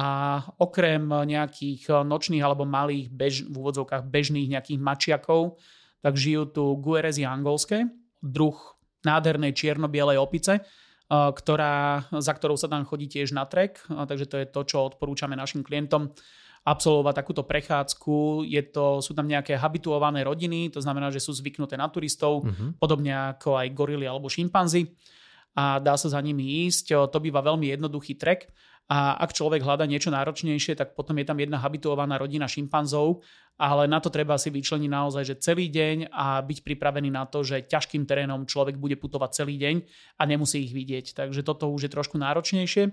[0.60, 5.56] okrem nejakých nočných alebo malých bež, v úvodzovkách bežných nejakých mačiakov,
[6.04, 7.88] tak žijú tu guerezy angolské,
[8.20, 8.56] druh
[9.00, 10.60] nádhernej čierno-bielej opice,
[11.08, 15.32] ktorá, za ktorou sa tam chodí tiež na trek, takže to je to, čo odporúčame
[15.32, 16.12] našim klientom
[16.60, 18.44] absolvovať takúto prechádzku.
[18.44, 22.76] Je to, sú tam nejaké habituované rodiny, to znamená, že sú zvyknuté na turistov, uh-huh.
[22.76, 24.92] podobne ako aj gorily alebo šimpanzi
[25.56, 27.08] a dá sa za nimi ísť.
[27.08, 28.52] To býva veľmi jednoduchý trek
[28.90, 33.22] a ak človek hľada niečo náročnejšie, tak potom je tam jedna habituovaná rodina šimpanzov,
[33.54, 37.46] ale na to treba si vyčleniť naozaj, že celý deň a byť pripravený na to,
[37.46, 39.76] že ťažkým terénom človek bude putovať celý deň
[40.18, 41.14] a nemusí ich vidieť.
[41.14, 42.90] Takže toto už je trošku náročnejšie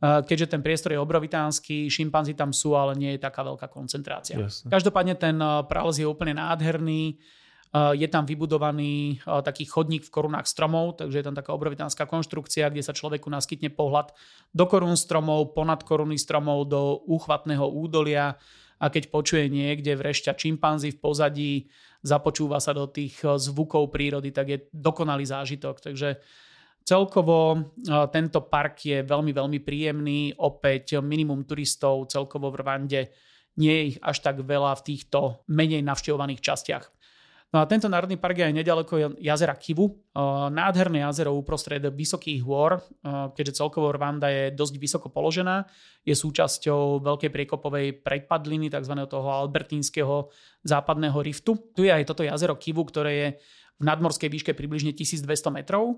[0.00, 4.36] keďže ten priestor je obrovitánsky, šimpanzi tam sú, ale nie je taká veľká koncentrácia.
[4.36, 4.68] Jasne.
[4.68, 7.16] Každopádne ten prales je úplne nádherný,
[7.76, 12.80] je tam vybudovaný taký chodník v korunách stromov, takže je tam taká obrovitánska konštrukcia, kde
[12.80, 14.16] sa človeku naskytne pohľad
[14.54, 18.38] do korún stromov, ponad koruny stromov, do úchvatného údolia
[18.80, 21.52] a keď počuje niekde vrešťa čimpanzi v pozadí,
[22.00, 25.82] započúva sa do tých zvukov prírody, tak je dokonalý zážitok.
[25.82, 26.22] Takže
[26.86, 27.74] Celkovo
[28.14, 30.30] tento park je veľmi, veľmi príjemný.
[30.38, 33.10] Opäť minimum turistov celkovo v Rwande
[33.58, 36.86] nie je ich až tak veľa v týchto menej navštevovaných častiach.
[37.56, 39.88] No a tento národný park je aj nedaleko jazera Kivu.
[40.52, 42.76] Nádherné jazero uprostred vysokých hôr,
[43.32, 45.64] keďže celkovo Rwanda je dosť vysoko položená.
[46.04, 48.92] Je súčasťou veľkej priekopovej prepadliny, tzv.
[49.08, 50.28] toho albertínskeho
[50.68, 51.56] západného riftu.
[51.72, 53.28] Tu je aj toto jazero Kivu, ktoré je
[53.80, 55.96] v nadmorskej výške približne 1200 metrov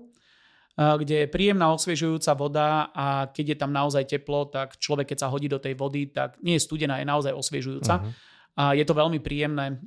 [0.79, 5.31] kde je príjemná osviežujúca voda a keď je tam naozaj teplo, tak človek, keď sa
[5.31, 7.99] hodí do tej vody, tak nie je studená, je naozaj osviežujúca.
[7.99, 8.15] Uh-huh.
[8.59, 9.79] A je to veľmi príjemné.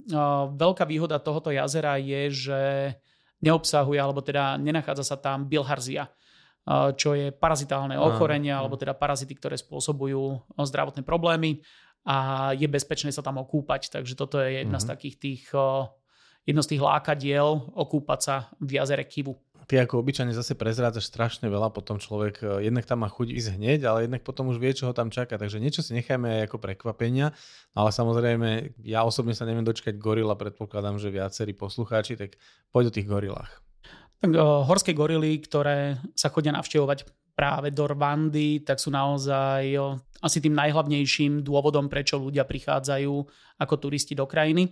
[0.56, 2.60] Veľká výhoda tohoto jazera je, že
[3.44, 6.08] neobsahuje, alebo teda nenachádza sa tam bilharzia,
[6.96, 11.60] čo je parazitálne ochorenie, alebo teda parazity, ktoré spôsobujú zdravotné problémy
[12.08, 13.92] a je bezpečné sa tam okúpať.
[13.92, 14.88] Takže toto je jedna uh-huh.
[14.88, 15.42] z takých tých,
[16.48, 19.36] jedno z tých lákadiel okúpať sa v jazere Kivu
[19.72, 23.56] ty ako obyčajne zase prezrádzaš strašne veľa, potom človek e, jednak tam má chuť ísť
[23.56, 25.40] hneď, ale jednak potom už vie, čo ho tam čaká.
[25.40, 27.32] Takže niečo si nechajme aj ako prekvapenia,
[27.72, 32.36] ale samozrejme ja osobne sa neviem dočkať gorila, predpokladám, že viacerí poslucháči, tak
[32.68, 33.64] poď o tých gorilách.
[34.20, 39.96] Tak o, horské gorily, ktoré sa chodia navštevovať práve do Rwandy, tak sú naozaj o,
[40.20, 43.14] asi tým najhlavnejším dôvodom, prečo ľudia prichádzajú
[43.56, 44.68] ako turisti do krajiny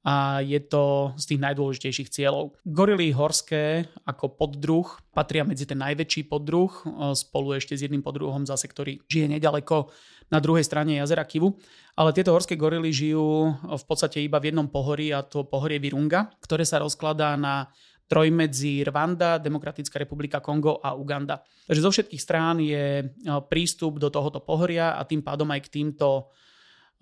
[0.00, 2.56] a je to z tých najdôležitejších cieľov.
[2.64, 8.48] Gorily horské ako poddruh patria medzi ten najväčší poddruh, e, spolu ešte s jedným poddruhom
[8.48, 9.92] zase, ktorý žije nedaleko
[10.32, 11.60] na druhej strane jazera Kivu.
[12.00, 16.32] Ale tieto horské gorily žijú v podstate iba v jednom pohorí a to pohorie Virunga,
[16.40, 17.68] ktoré sa rozkladá na
[18.10, 21.46] trojmedzi Rwanda, Demokratická republika Kongo a Uganda.
[21.70, 23.06] Takže zo všetkých strán je e,
[23.52, 26.22] prístup do tohoto pohoria a tým pádom aj k týmto e,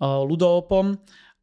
[0.03, 0.99] ľudoopom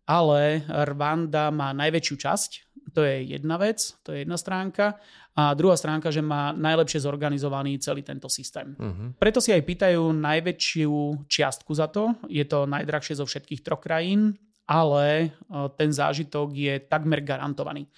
[0.07, 2.51] ale Rwanda má najväčšiu časť,
[2.95, 4.97] to je jedna vec, to je jedna stránka.
[5.37, 8.73] A druhá stránka, že má najlepšie zorganizovaný celý tento systém.
[8.73, 9.13] Uh-huh.
[9.21, 12.17] Preto si aj pýtajú najväčšiu čiastku za to.
[12.25, 14.33] Je to najdrahšie zo všetkých troch krajín,
[14.65, 15.29] ale e,
[15.77, 17.85] ten zážitok je takmer garantovaný.
[17.85, 17.91] E,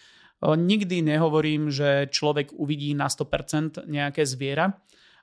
[0.58, 4.74] nikdy nehovorím, že človek uvidí na 100% nejaké zviera,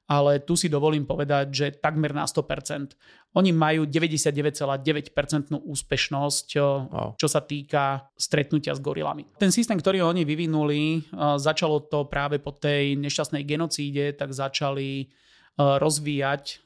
[0.05, 2.93] ale tu si dovolím povedať, že takmer na 100%.
[3.35, 7.17] Oni majú 99,9% úspešnosť, wow.
[7.17, 9.25] čo sa týka stretnutia s gorilami.
[9.35, 11.03] Ten systém, ktorý oni vyvinuli,
[11.41, 15.09] začalo to práve po tej nešťastnej genocíde, tak začali
[15.57, 16.63] rozvíjať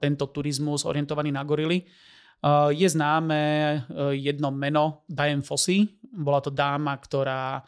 [0.00, 1.86] tento turizmus orientovaný na gorily.
[2.72, 3.40] Je známe
[4.16, 5.84] jedno meno Diane Fossey.
[6.08, 7.60] Bola to dáma, ktorá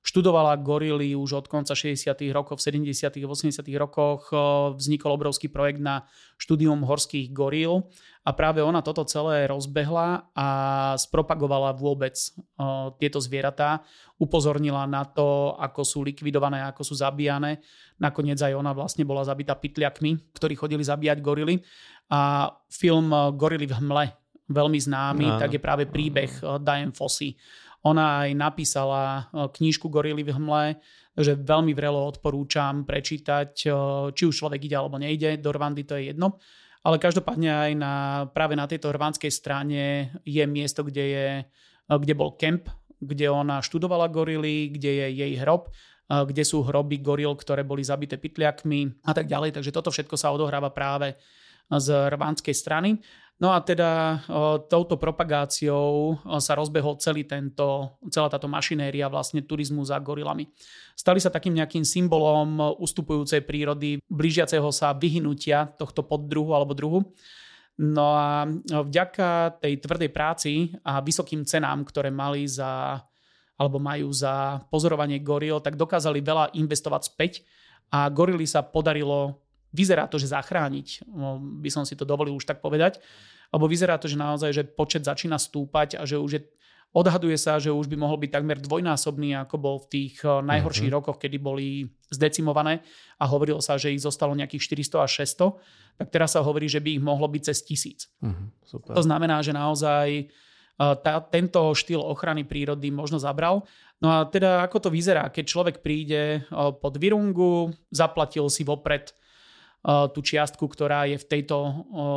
[0.00, 2.08] študovala gorily už od konca 60.
[2.32, 3.20] rokov, v 70.
[3.20, 3.60] a 80.
[3.76, 4.32] rokoch
[4.76, 6.08] vznikol obrovský projekt na
[6.40, 7.84] štúdium horských goril
[8.24, 10.48] a práve ona toto celé rozbehla a
[10.96, 12.16] spropagovala vôbec
[12.96, 13.84] tieto zvieratá,
[14.16, 17.60] upozornila na to, ako sú likvidované, ako sú zabíjane.
[18.00, 21.60] Nakoniec aj ona vlastne bola zabitá pytliakmi, ktorí chodili zabíjať gorily.
[22.12, 24.04] A film Gorily v hmle,
[24.50, 25.38] veľmi známy, no.
[25.38, 27.38] tak je práve príbeh Diane Fossey
[27.80, 29.02] ona aj napísala
[29.32, 30.64] e, knížku Gorily v hmle,
[31.16, 33.68] že veľmi vrelo odporúčam prečítať, e,
[34.12, 36.36] či už človek ide alebo nejde, do Rwandy to je jedno.
[36.80, 37.94] Ale každopádne aj na,
[38.32, 42.68] práve na tejto rvánskej strane je miesto, kde, je, e, kde bol kemp,
[43.00, 45.72] kde ona študovala gorily, kde je jej hrob,
[46.10, 49.56] kde sú hroby goril, ktoré boli zabité pytliakmi a tak ďalej.
[49.56, 51.16] Takže toto všetko sa odohráva práve
[51.70, 52.98] z rvánskej strany.
[53.40, 54.20] No a teda
[54.68, 60.44] touto propagáciou sa rozbehol celý tento, celá táto mašinéria vlastne turizmu za gorilami.
[60.92, 67.00] Stali sa takým nejakým symbolom ustupujúcej prírody, blížiaceho sa vyhnutia tohto poddruhu alebo druhu.
[67.80, 73.00] No a vďaka tej tvrdej práci a vysokým cenám, ktoré mali za
[73.56, 77.32] alebo majú za pozorovanie goril, tak dokázali veľa investovať späť
[77.92, 79.36] a gorily sa podarilo
[79.70, 82.98] vyzerá to, že zachrániť, no, by som si to dovolil už tak povedať,
[83.50, 86.42] lebo vyzerá to, že naozaj, že počet začína stúpať a že už je,
[86.90, 90.90] odhaduje sa, že už by mohol byť takmer dvojnásobný, ako bol v tých eh, najhorších
[90.90, 91.02] uh-huh.
[91.02, 92.82] rokoch, kedy boli zdecimované
[93.18, 96.82] a hovorilo sa, že ich zostalo nejakých 400 až 600, tak teraz sa hovorí, že
[96.82, 98.10] by ich mohlo byť cez tisíc.
[98.66, 98.96] Super.
[98.96, 103.62] To znamená, že naozaj eh, tá, tento štýl ochrany prírody možno zabral.
[104.00, 109.14] No a teda ako to vyzerá, keď človek príde eh, pod Virungu, zaplatil si vopred
[109.84, 111.58] tú čiastku, ktorá je v tejto,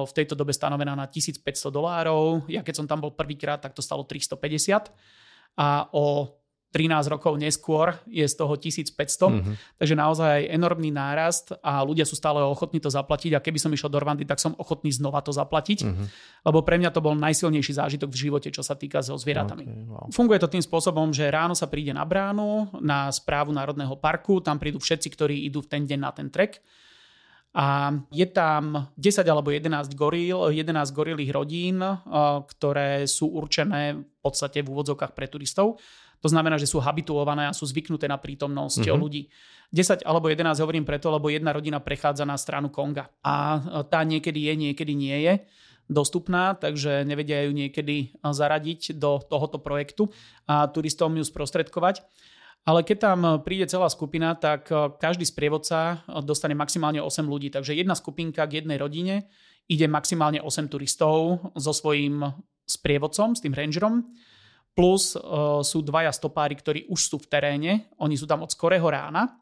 [0.03, 2.43] v tejto dobe stanovená na 1500 dolárov.
[2.51, 4.91] Ja keď som tam bol prvýkrát, tak to stalo 350
[5.55, 6.35] a o
[6.73, 9.55] 13 rokov neskôr je z toho 1500, mm-hmm.
[9.77, 13.93] takže naozaj enormný nárast a ľudia sú stále ochotní to zaplatiť a keby som išiel
[13.93, 16.07] do Rwandy, tak som ochotný znova to zaplatiť, mm-hmm.
[16.49, 19.63] lebo pre mňa to bol najsilnejší zážitok v živote, čo sa týka so zvieratami.
[19.69, 20.09] Okay, wow.
[20.09, 24.57] Funguje to tým spôsobom, že ráno sa príde na bránu, na správu Národného parku, tam
[24.57, 26.57] prídu všetci, ktorí idú v ten deň na ten trek
[27.53, 31.97] a je tam 10 alebo 11 goril, 11 gorilých rodín, eh,
[32.49, 35.77] ktoré sú určené v podstate v úvodzovkách pre turistov.
[36.25, 38.97] To znamená, že sú habituované a sú zvyknuté na prítomnosť mm-hmm.
[38.97, 39.29] ľudí.
[39.69, 43.13] 10 alebo 11 hovorím preto, lebo jedna rodina prechádza na stranu Konga.
[43.21, 45.33] A eh, tá niekedy je, niekedy nie je
[45.93, 50.09] dostupná, takže nevedia ju niekedy eh, zaradiť do tohoto projektu
[50.49, 52.01] a turistom ju sprostredkovať.
[52.63, 57.27] Ale keď tam eh, príde celá skupina, tak eh, každý sprievodca eh, dostane maximálne 8
[57.27, 57.51] ľudí.
[57.51, 59.27] Takže jedna skupinka k jednej rodine
[59.67, 62.23] ide maximálne 8 turistov so svojím
[62.63, 64.07] sprievodcom, s tým rangerom.
[64.73, 65.13] Plus
[65.61, 67.93] sú dvaja stopári, ktorí už sú v teréne.
[68.01, 69.37] Oni sú tam od skorého rána.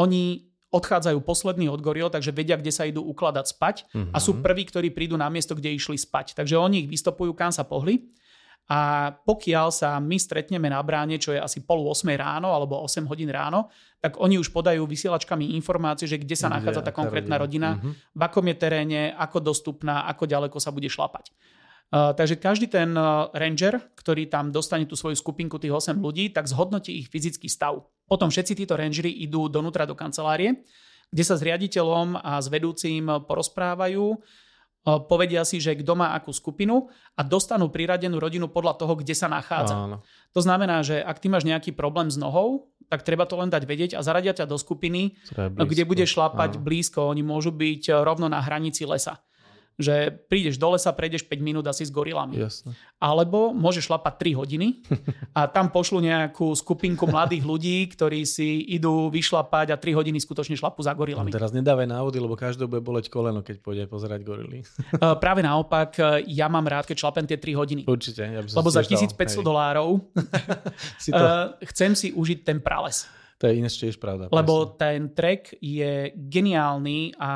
[0.00, 3.76] Oni odchádzajú poslední od goril, takže vedia, kde sa idú ukladať spať.
[3.92, 4.12] Mm-hmm.
[4.16, 4.40] A sú mhm.
[4.40, 6.32] prví, ktorí prídu na miesto, kde išli spať.
[6.32, 8.10] Takže oni ich vystopujú, kam sa pohli.
[8.66, 13.06] A pokiaľ sa my stretneme na bráne, čo je asi pol 8 ráno alebo 8
[13.06, 13.70] hodín ráno,
[14.02, 17.94] tak oni už podajú vysielačkami informácie, že kde sa nachádza tá konkrétna rodina, uh-huh.
[17.94, 21.30] v akom je teréne, ako dostupná, ako ďaleko sa bude šlapať.
[21.86, 22.90] Uh, takže každý ten
[23.30, 27.86] ranger, ktorý tam dostane tú svoju skupinku tých 8 ľudí, tak zhodnotí ich fyzický stav.
[28.10, 30.66] Potom všetci títo rangery idú donútra do kancelárie,
[31.14, 34.18] kde sa s riaditeľom a s vedúcim porozprávajú,
[34.86, 36.86] povedia si, že kto má akú skupinu
[37.18, 39.74] a dostanú priradenú rodinu podľa toho, kde sa nachádza.
[39.74, 39.96] Áno.
[40.30, 43.62] To znamená, že ak ty máš nejaký problém s nohou, tak treba to len dať
[43.66, 46.62] vedieť a zaradia ťa do skupiny, kde bude šlapať Áno.
[46.62, 47.10] blízko.
[47.10, 49.18] Oni môžu byť rovno na hranici lesa
[49.76, 52.40] že prídeš do lesa, prejdeš 5 minút asi s gorilami.
[52.40, 52.72] Jasne.
[52.96, 54.80] Alebo môžeš šlapať 3 hodiny
[55.36, 60.56] a tam pošlu nejakú skupinku mladých ľudí, ktorí si idú vyšlapať a 3 hodiny skutočne
[60.56, 61.28] šlapu za gorilami.
[61.28, 64.64] No teraz nedávaj návody, lebo každý bude boleť koleno, keď pôjde pozerať gorily.
[64.96, 67.82] Eh, práve naopak, eh, ja mám rád, keď šlapem tie 3 hodiny.
[67.84, 68.24] Určite.
[68.24, 70.00] Ja lebo za 1500 dolárov
[71.02, 71.20] si to...
[71.20, 73.04] Eh, chcem si užiť ten prales.
[73.36, 74.32] To je ináč tiež pravda.
[74.32, 74.76] Lebo presne.
[74.80, 77.32] ten trek je geniálny a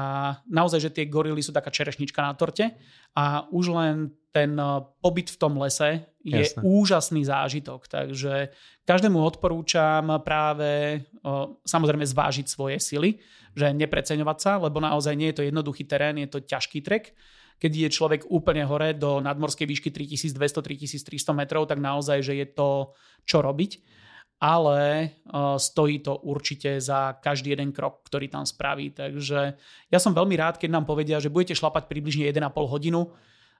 [0.48, 2.72] naozaj, že tie gorily sú taká čerešnička na torte
[3.12, 3.96] a už len
[4.32, 4.68] ten eh,
[5.05, 6.61] pobyt v tom lese je Jasné.
[6.64, 7.84] úžasný zážitok.
[7.84, 8.53] Takže
[8.88, 11.36] každému odporúčam práve eh,
[11.68, 13.20] samozrejme zvážiť svoje sily,
[13.53, 17.12] že nepreceňovať sa, lebo naozaj nie je to jednoduchý terén, je to ťažký trek.
[17.61, 22.96] Keď je človek úplne hore do nadmorskej výšky 3200-3300 metrov, tak naozaj, že je to
[23.28, 23.99] čo robiť
[24.41, 28.97] ale uh, stojí to určite za každý jeden krok, ktorý tam spraví.
[28.97, 29.55] Takže
[29.93, 33.12] ja som veľmi rád, keď nám povedia, že budete šlapať približne 1,5 hodinu,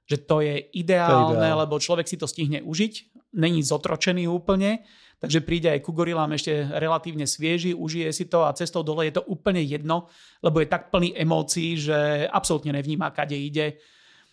[0.09, 1.61] že to je ideálne, To je ideál.
[1.62, 2.93] lebo človek si to stihne užiť,
[3.37, 4.83] není zotročený úplne,
[5.20, 9.20] takže príde aj ku gorilám ešte relatívne svieži, užije si to a cestou dole je
[9.20, 10.09] to úplne jedno,
[10.41, 13.78] lebo je tak plný emócií, že absolútne nevníma, kade ide.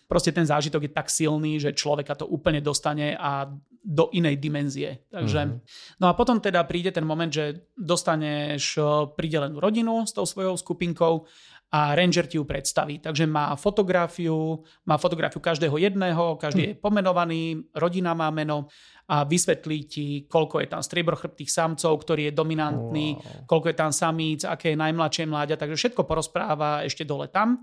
[0.08, 3.44] Proste ten zážitok je tak silný, že človeka to úplne dostane a
[3.78, 5.04] do inej dimenzie.
[5.06, 5.60] Takže, Mhm.
[6.00, 10.56] No a potom teda príde ten moment, že dostaneš eh, pridelenú rodinu s tou svojou
[10.56, 11.28] skupinkou
[11.68, 12.96] a ranger ti ju predstaví.
[12.98, 18.72] Takže má fotografiu, má fotografiu každého jedného, každý je pomenovaný, rodina má meno
[19.04, 23.44] a vysvetlí ti, koľko je tam striebrochrbtých samcov, ktorý je dominantný, Wow.
[23.44, 27.60] koľko je tam samíc, aké je najmladšie mláďa, takže všetko porozpráva ešte dole tam.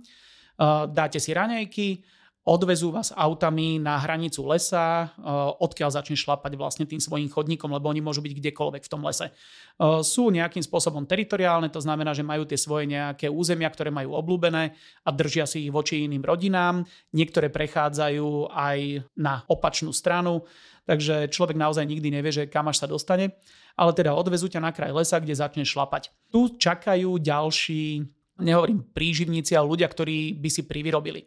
[0.55, 2.05] Uh, Dáte si raňajky,
[2.45, 7.89] odvezú vás autami na hranicu lesa, uh, odkiaľ začne šlapať vlastne tým svojim chodníkom, lebo
[7.89, 9.33] oni môžu byť kdekoľvek v tom lese.
[9.81, 14.13] Uh, Sú nejakým spôsobom teritoriálne, to znamená, že majú tie svoje nejaké územia, ktoré majú
[14.13, 16.85] obľúbené a držia si ich voči iným rodinám.
[17.17, 20.45] Niektoré prechádzajú aj na opačnú stranu,
[20.85, 23.41] takže človek naozaj nikdy nevie, že kam až sa dostane.
[23.73, 26.13] Ale teda odvezú ťa na kraj lesa, kde začne šlapať.
[26.29, 28.05] Tu čakajú ďalší,
[28.37, 31.25] nehovorím príživníci, ale ľudia, ktorí by si privyrobili.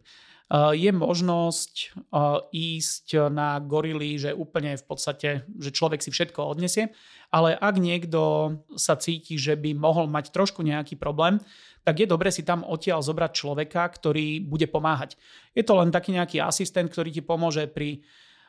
[0.48, 6.40] Uh, je možnosť uh, ísť na gorily, že úplne v podstate, že človek si všetko
[6.40, 6.88] odnesie,
[7.28, 11.36] ale ak niekto sa cíti, že by mohol mať trošku nejaký problém,
[11.84, 15.20] tak je dobre si tam odtiaľ zobrať človeka, ktorý bude pomáhať.
[15.52, 18.00] Je to len taký nejaký asistent, ktorý ti pomôže pri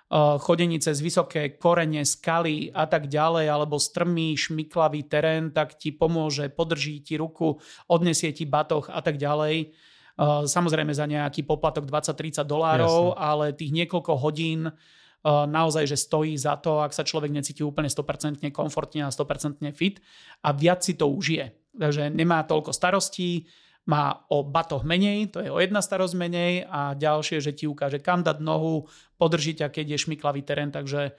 [0.08, 5.92] uh, chodení cez vysoké korene, skaly a tak ďalej, alebo strmý, šmiklavý terén, tak ti
[5.92, 7.60] pomôže, podrží ti ruku,
[7.92, 9.76] odnesie ti batoh a tak ďalej.
[10.20, 16.36] Uh, Samozrejme za nejaký poplatok 20-30 dolárov, ale tých niekoľko hodín uh, naozaj, že stojí
[16.36, 20.04] za to, ak sa človek necíti úplne 100% komfortne a 100% fit
[20.44, 21.72] a viac si to užije.
[21.72, 23.48] Takže nemá toľko starostí,
[23.88, 27.98] má o batoh menej, to je o jedna starosť menej a ďalšie, že ti ukáže
[27.98, 28.86] kam dať nohu,
[29.18, 31.18] podrží ťa, keď je šmiklavý terén, takže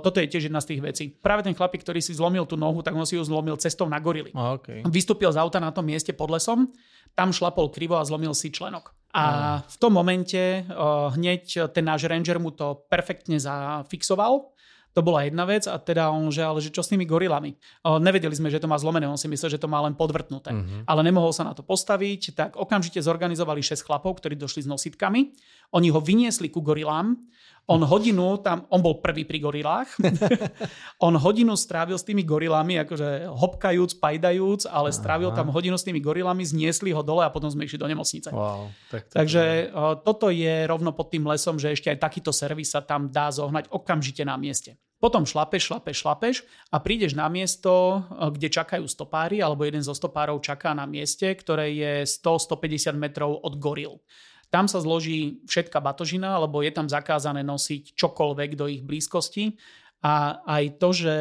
[0.00, 1.04] toto je tiež jedna z tých vecí.
[1.12, 4.00] Práve ten chlapík, ktorý si zlomil tú nohu, tak on si ju zlomil cestou na
[4.00, 4.32] gorily.
[4.32, 4.80] Okay.
[4.88, 6.72] Vystúpil z auta na tom mieste pod lesom,
[7.12, 8.96] tam šlapol krivo a zlomil si členok.
[9.14, 10.66] A v tom momente
[11.14, 14.50] hneď ten náš ranger mu to perfektne zafixoval.
[14.94, 17.58] To bola jedna vec a teda on, že ale že čo s tými gorilami?
[17.82, 20.54] Uh, nevedeli sme, že to má zlomené, on si myslel, že to má len podvrtnuté.
[20.54, 20.86] Mhm.
[20.86, 25.34] Ale nemohol sa na to postaviť, tak okamžite zorganizovali 6 chlapov, ktorí došli s nositkami.
[25.74, 27.18] Oni ho vyniesli ku gorilám.
[27.64, 29.88] On hodinu tam, on bol prvý pri gorilách.
[31.06, 35.38] on hodinu strávil s tými gorilami, akože hopkajúc, pajdajúc, ale strávil Aha.
[35.40, 38.28] tam hodinu s tými gorilami, zniesli ho dole a potom sme išli do nemocnice.
[38.28, 42.36] Wow, tak to Takže uh, toto je rovno pod tým lesom, že ešte aj takýto
[42.36, 44.76] servis sa tam dá zohnať okamžite na mieste.
[45.04, 46.36] Potom šlapeš, šlapeš, šlapeš
[46.72, 51.76] a prídeš na miesto, kde čakajú stopári, alebo jeden zo stopárov čaká na mieste, ktoré
[51.76, 54.00] je 100-150 metrov od goril.
[54.54, 59.58] Tam sa zloží všetká batožina, lebo je tam zakázané nosiť čokoľvek do ich blízkosti.
[60.06, 61.14] A aj to, že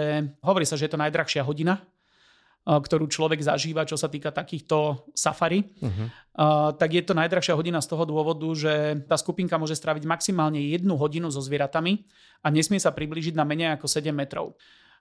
[0.46, 5.10] hovorí sa, že je to najdrahšia hodina, uh, ktorú človek zažíva, čo sa týka takýchto
[5.18, 6.22] safari, Mhm.
[6.34, 10.58] Uh, tak je to najdrahšia hodina z toho dôvodu, že tá skupinka môže stráviť maximálne
[10.58, 12.10] jednu hodinu so zvieratami
[12.42, 14.58] a nesmie sa priblížiť na menej ako 7 metrov.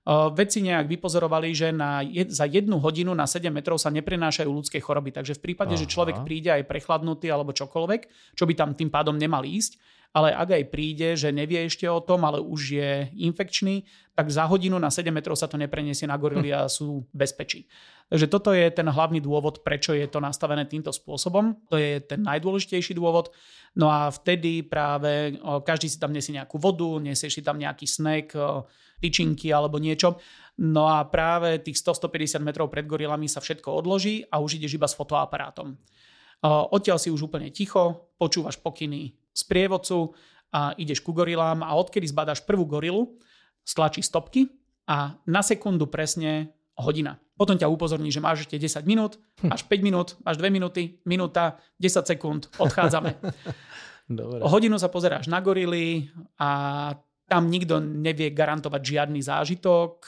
[0.09, 5.15] Vedci nejak vypozorovali, že na za jednu hodinu na 7 metrov sa neprenášajú ľudské choroby.
[5.15, 5.93] Takže v prípade, že Aha.
[5.95, 9.79] človek príde aj prechladnutý alebo čokoľvek, čo by tam tým pádom nemal ísť,
[10.11, 14.45] ale ak aj príde, že nevie ešte o tom, ale už je infekčný, tak za
[14.45, 17.71] hodinu na 7 metrov sa to nepreniesie na gorily a sú bezpečí.
[18.13, 21.65] Takže toto je ten hlavný dôvod, prečo je to nastavené týmto spôsobom.
[21.73, 23.33] To je ten najdôležitejší dôvod.
[23.73, 28.37] No a vtedy práve každý si tam nesie nejakú vodu, nesieš si tam nejaký snack,
[29.01, 30.21] tyčinky alebo niečo.
[30.61, 34.85] No a práve tých 100-150 metrov pred gorilami sa všetko odloží a už ideš iba
[34.85, 35.73] s fotoaparátom.
[36.45, 40.13] Odtiaľ si už úplne ticho, počúvaš pokyny z prievodcu
[40.53, 43.17] a ideš ku gorilám a odkedy zbadáš prvú gorilu,
[43.65, 44.53] stlačí stopky
[44.85, 47.21] a na sekundu presne hodina.
[47.37, 51.59] Potom ťa upozorní, že máš ešte 10 minút, až 5 minút, až 2 minúty, minúta,
[51.81, 53.19] 10 sekúnd, odchádzame.
[54.09, 54.41] Dobre.
[54.45, 56.93] Hodinu sa pozeráš na gorily a
[57.33, 60.05] tam nikto nevie garantovať žiadny zážitok,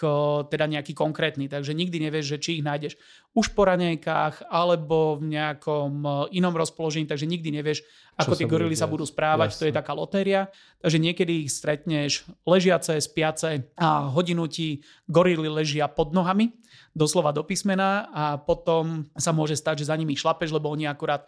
[0.52, 3.00] teda nejaký konkrétny, takže nikdy nevieš, že či ich nájdeš
[3.32, 6.04] už po raňajkách alebo v nejakom
[6.36, 7.80] inom rozpoložení, takže nikdy nevieš,
[8.20, 9.60] ako tie gorily sa budú správať, Jasne.
[9.64, 10.52] to je taká lotéria.
[10.84, 16.52] Takže niekedy ich stretneš ležiace, spiace a hodinu ti gorily ležia pod nohami,
[16.92, 21.24] doslova do písmena a potom sa môže stať, že za nimi šlapeš, lebo oni akurát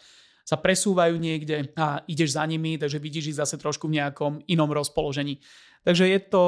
[0.46, 4.70] sa presúvajú niekde a ideš za nimi, takže vidíš ich zase trošku v nejakom inom
[4.70, 5.42] rozpoložení.
[5.82, 6.46] Takže je to,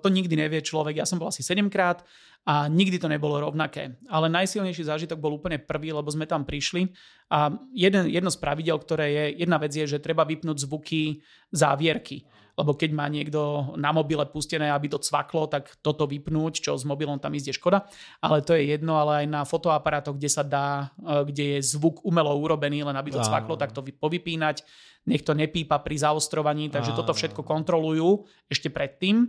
[0.00, 0.96] to nikdy nevie človek.
[0.96, 2.00] Ja som bol asi 7 krát
[2.48, 4.00] a nikdy to nebolo rovnaké.
[4.08, 6.88] Ale najsilnejší zážitok bol úplne prvý, lebo sme tam prišli
[7.28, 11.20] a jeden, jedno z pravidel, ktoré je, jedna vec je, že treba vypnúť zvuky
[11.52, 12.24] závierky
[12.60, 16.84] lebo keď má niekto na mobile pustené, aby to cvaklo, tak toto vypnúť, čo s
[16.84, 17.88] mobilom tam ide škoda.
[18.20, 22.04] Ale to je jedno, ale aj na fotoaparátoch, kde sa dá, e, kde je zvuk
[22.04, 24.60] umelo urobený, len aby to cvaklo, tak to povypínať.
[25.08, 29.24] Nech to nepípa pri zaostrovaní, takže toto všetko kontrolujú ešte predtým,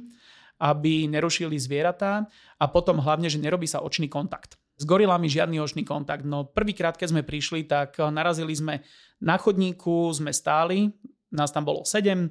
[0.59, 2.27] aby nerušili zvieratá
[2.59, 4.59] a potom hlavne, že nerobí sa očný kontakt.
[4.75, 6.27] S gorilami žiadny očný kontakt.
[6.27, 8.83] No prvýkrát, keď sme prišli, tak narazili sme
[9.23, 10.91] na chodníku, sme stáli,
[11.31, 12.27] nás tam bolo 7,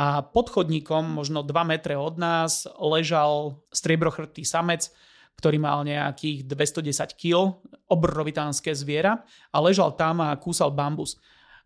[0.00, 4.88] a pod chodníkom, možno 2 metre od nás, ležal striebrochrbtý samec,
[5.36, 9.20] ktorý mal nejakých 210 kg, obrovitánske zviera
[9.52, 11.20] a ležal tam a kúsal bambus.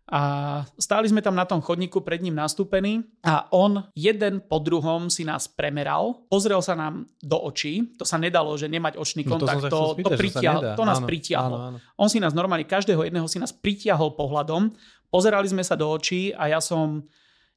[0.05, 5.09] A stáli sme tam na tom chodníku pred ním nastúpení a on jeden po druhom
[5.09, 9.65] si nás premeral, pozrel sa nám do očí, to sa nedalo, že nemať očný kontakt,
[9.65, 11.53] no to, to, to, pritiahol, to nás áno, pritiahol.
[11.57, 11.77] Áno, áno.
[11.97, 14.75] On si nás normálne, každého jedného si nás pritiahol pohľadom,
[15.09, 17.01] pozerali sme sa do očí a ja som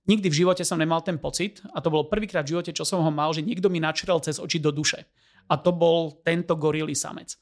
[0.09, 3.05] Nikdy v živote som nemal ten pocit a to bolo prvýkrát v živote, čo som
[3.05, 5.05] ho mal, že niekto mi načrel cez oči do duše.
[5.53, 7.37] A to bol tento gorily samec.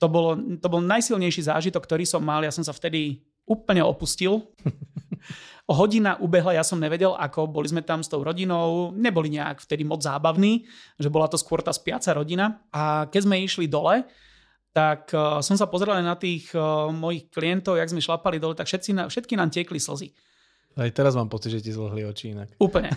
[0.00, 2.40] To, bolo, to bol najsilnejší zážitok, ktorý som mal.
[2.40, 4.48] Ja som sa vtedy úplne opustil.
[5.68, 9.80] Hodina ubehla, ja som nevedel ako, boli sme tam s tou rodinou, neboli nejak vtedy
[9.80, 10.68] moc zábavní,
[11.00, 12.60] že bola to skôr tá spiaca rodina.
[12.68, 14.04] A keď sme išli dole,
[14.76, 18.68] tak uh, som sa pozrel na tých uh, mojich klientov, jak sme šlapali dole, tak
[18.68, 20.12] všetci, všetky nám tiekli slzy.
[20.74, 22.58] Aj teraz mám pocit, že ti zlohli oči inak.
[22.58, 22.90] Úplne.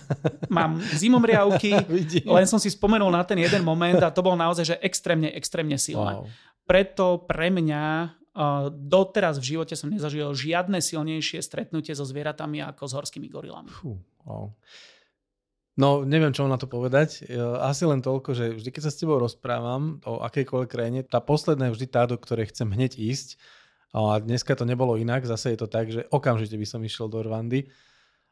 [0.49, 1.77] Mám zimomriavky,
[2.37, 5.77] len som si spomenul na ten jeden moment a to bol naozaj že extrémne, extrémne
[5.77, 6.17] silné.
[6.17, 6.25] Wow.
[6.65, 12.83] Preto pre mňa uh, doteraz v živote som nezažil žiadne silnejšie stretnutie so zvieratami ako
[12.89, 13.69] s horskými gorilami.
[13.69, 14.49] Fú, wow.
[15.77, 17.29] No, neviem, čo mám na to povedať.
[17.61, 21.69] Asi len toľko, že vždy, keď sa s tebou rozprávam o akejkoľvek krajine, tá posledná
[21.69, 23.37] je vždy tá, do ktorej chcem hneď ísť
[23.95, 27.23] a dneska to nebolo inak, zase je to tak, že okamžite by som išiel do
[27.23, 27.71] Rwandy.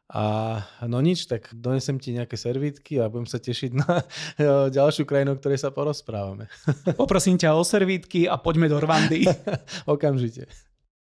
[0.06, 4.06] A no nič, tak donesem ti nejaké servítky a budem sa tešiť na
[4.78, 6.46] ďalšiu krajinu, o ktorej sa porozprávame.
[6.94, 9.26] Poprosím ťa o servítky a poďme do Rwandy.
[9.90, 10.46] Okamžite.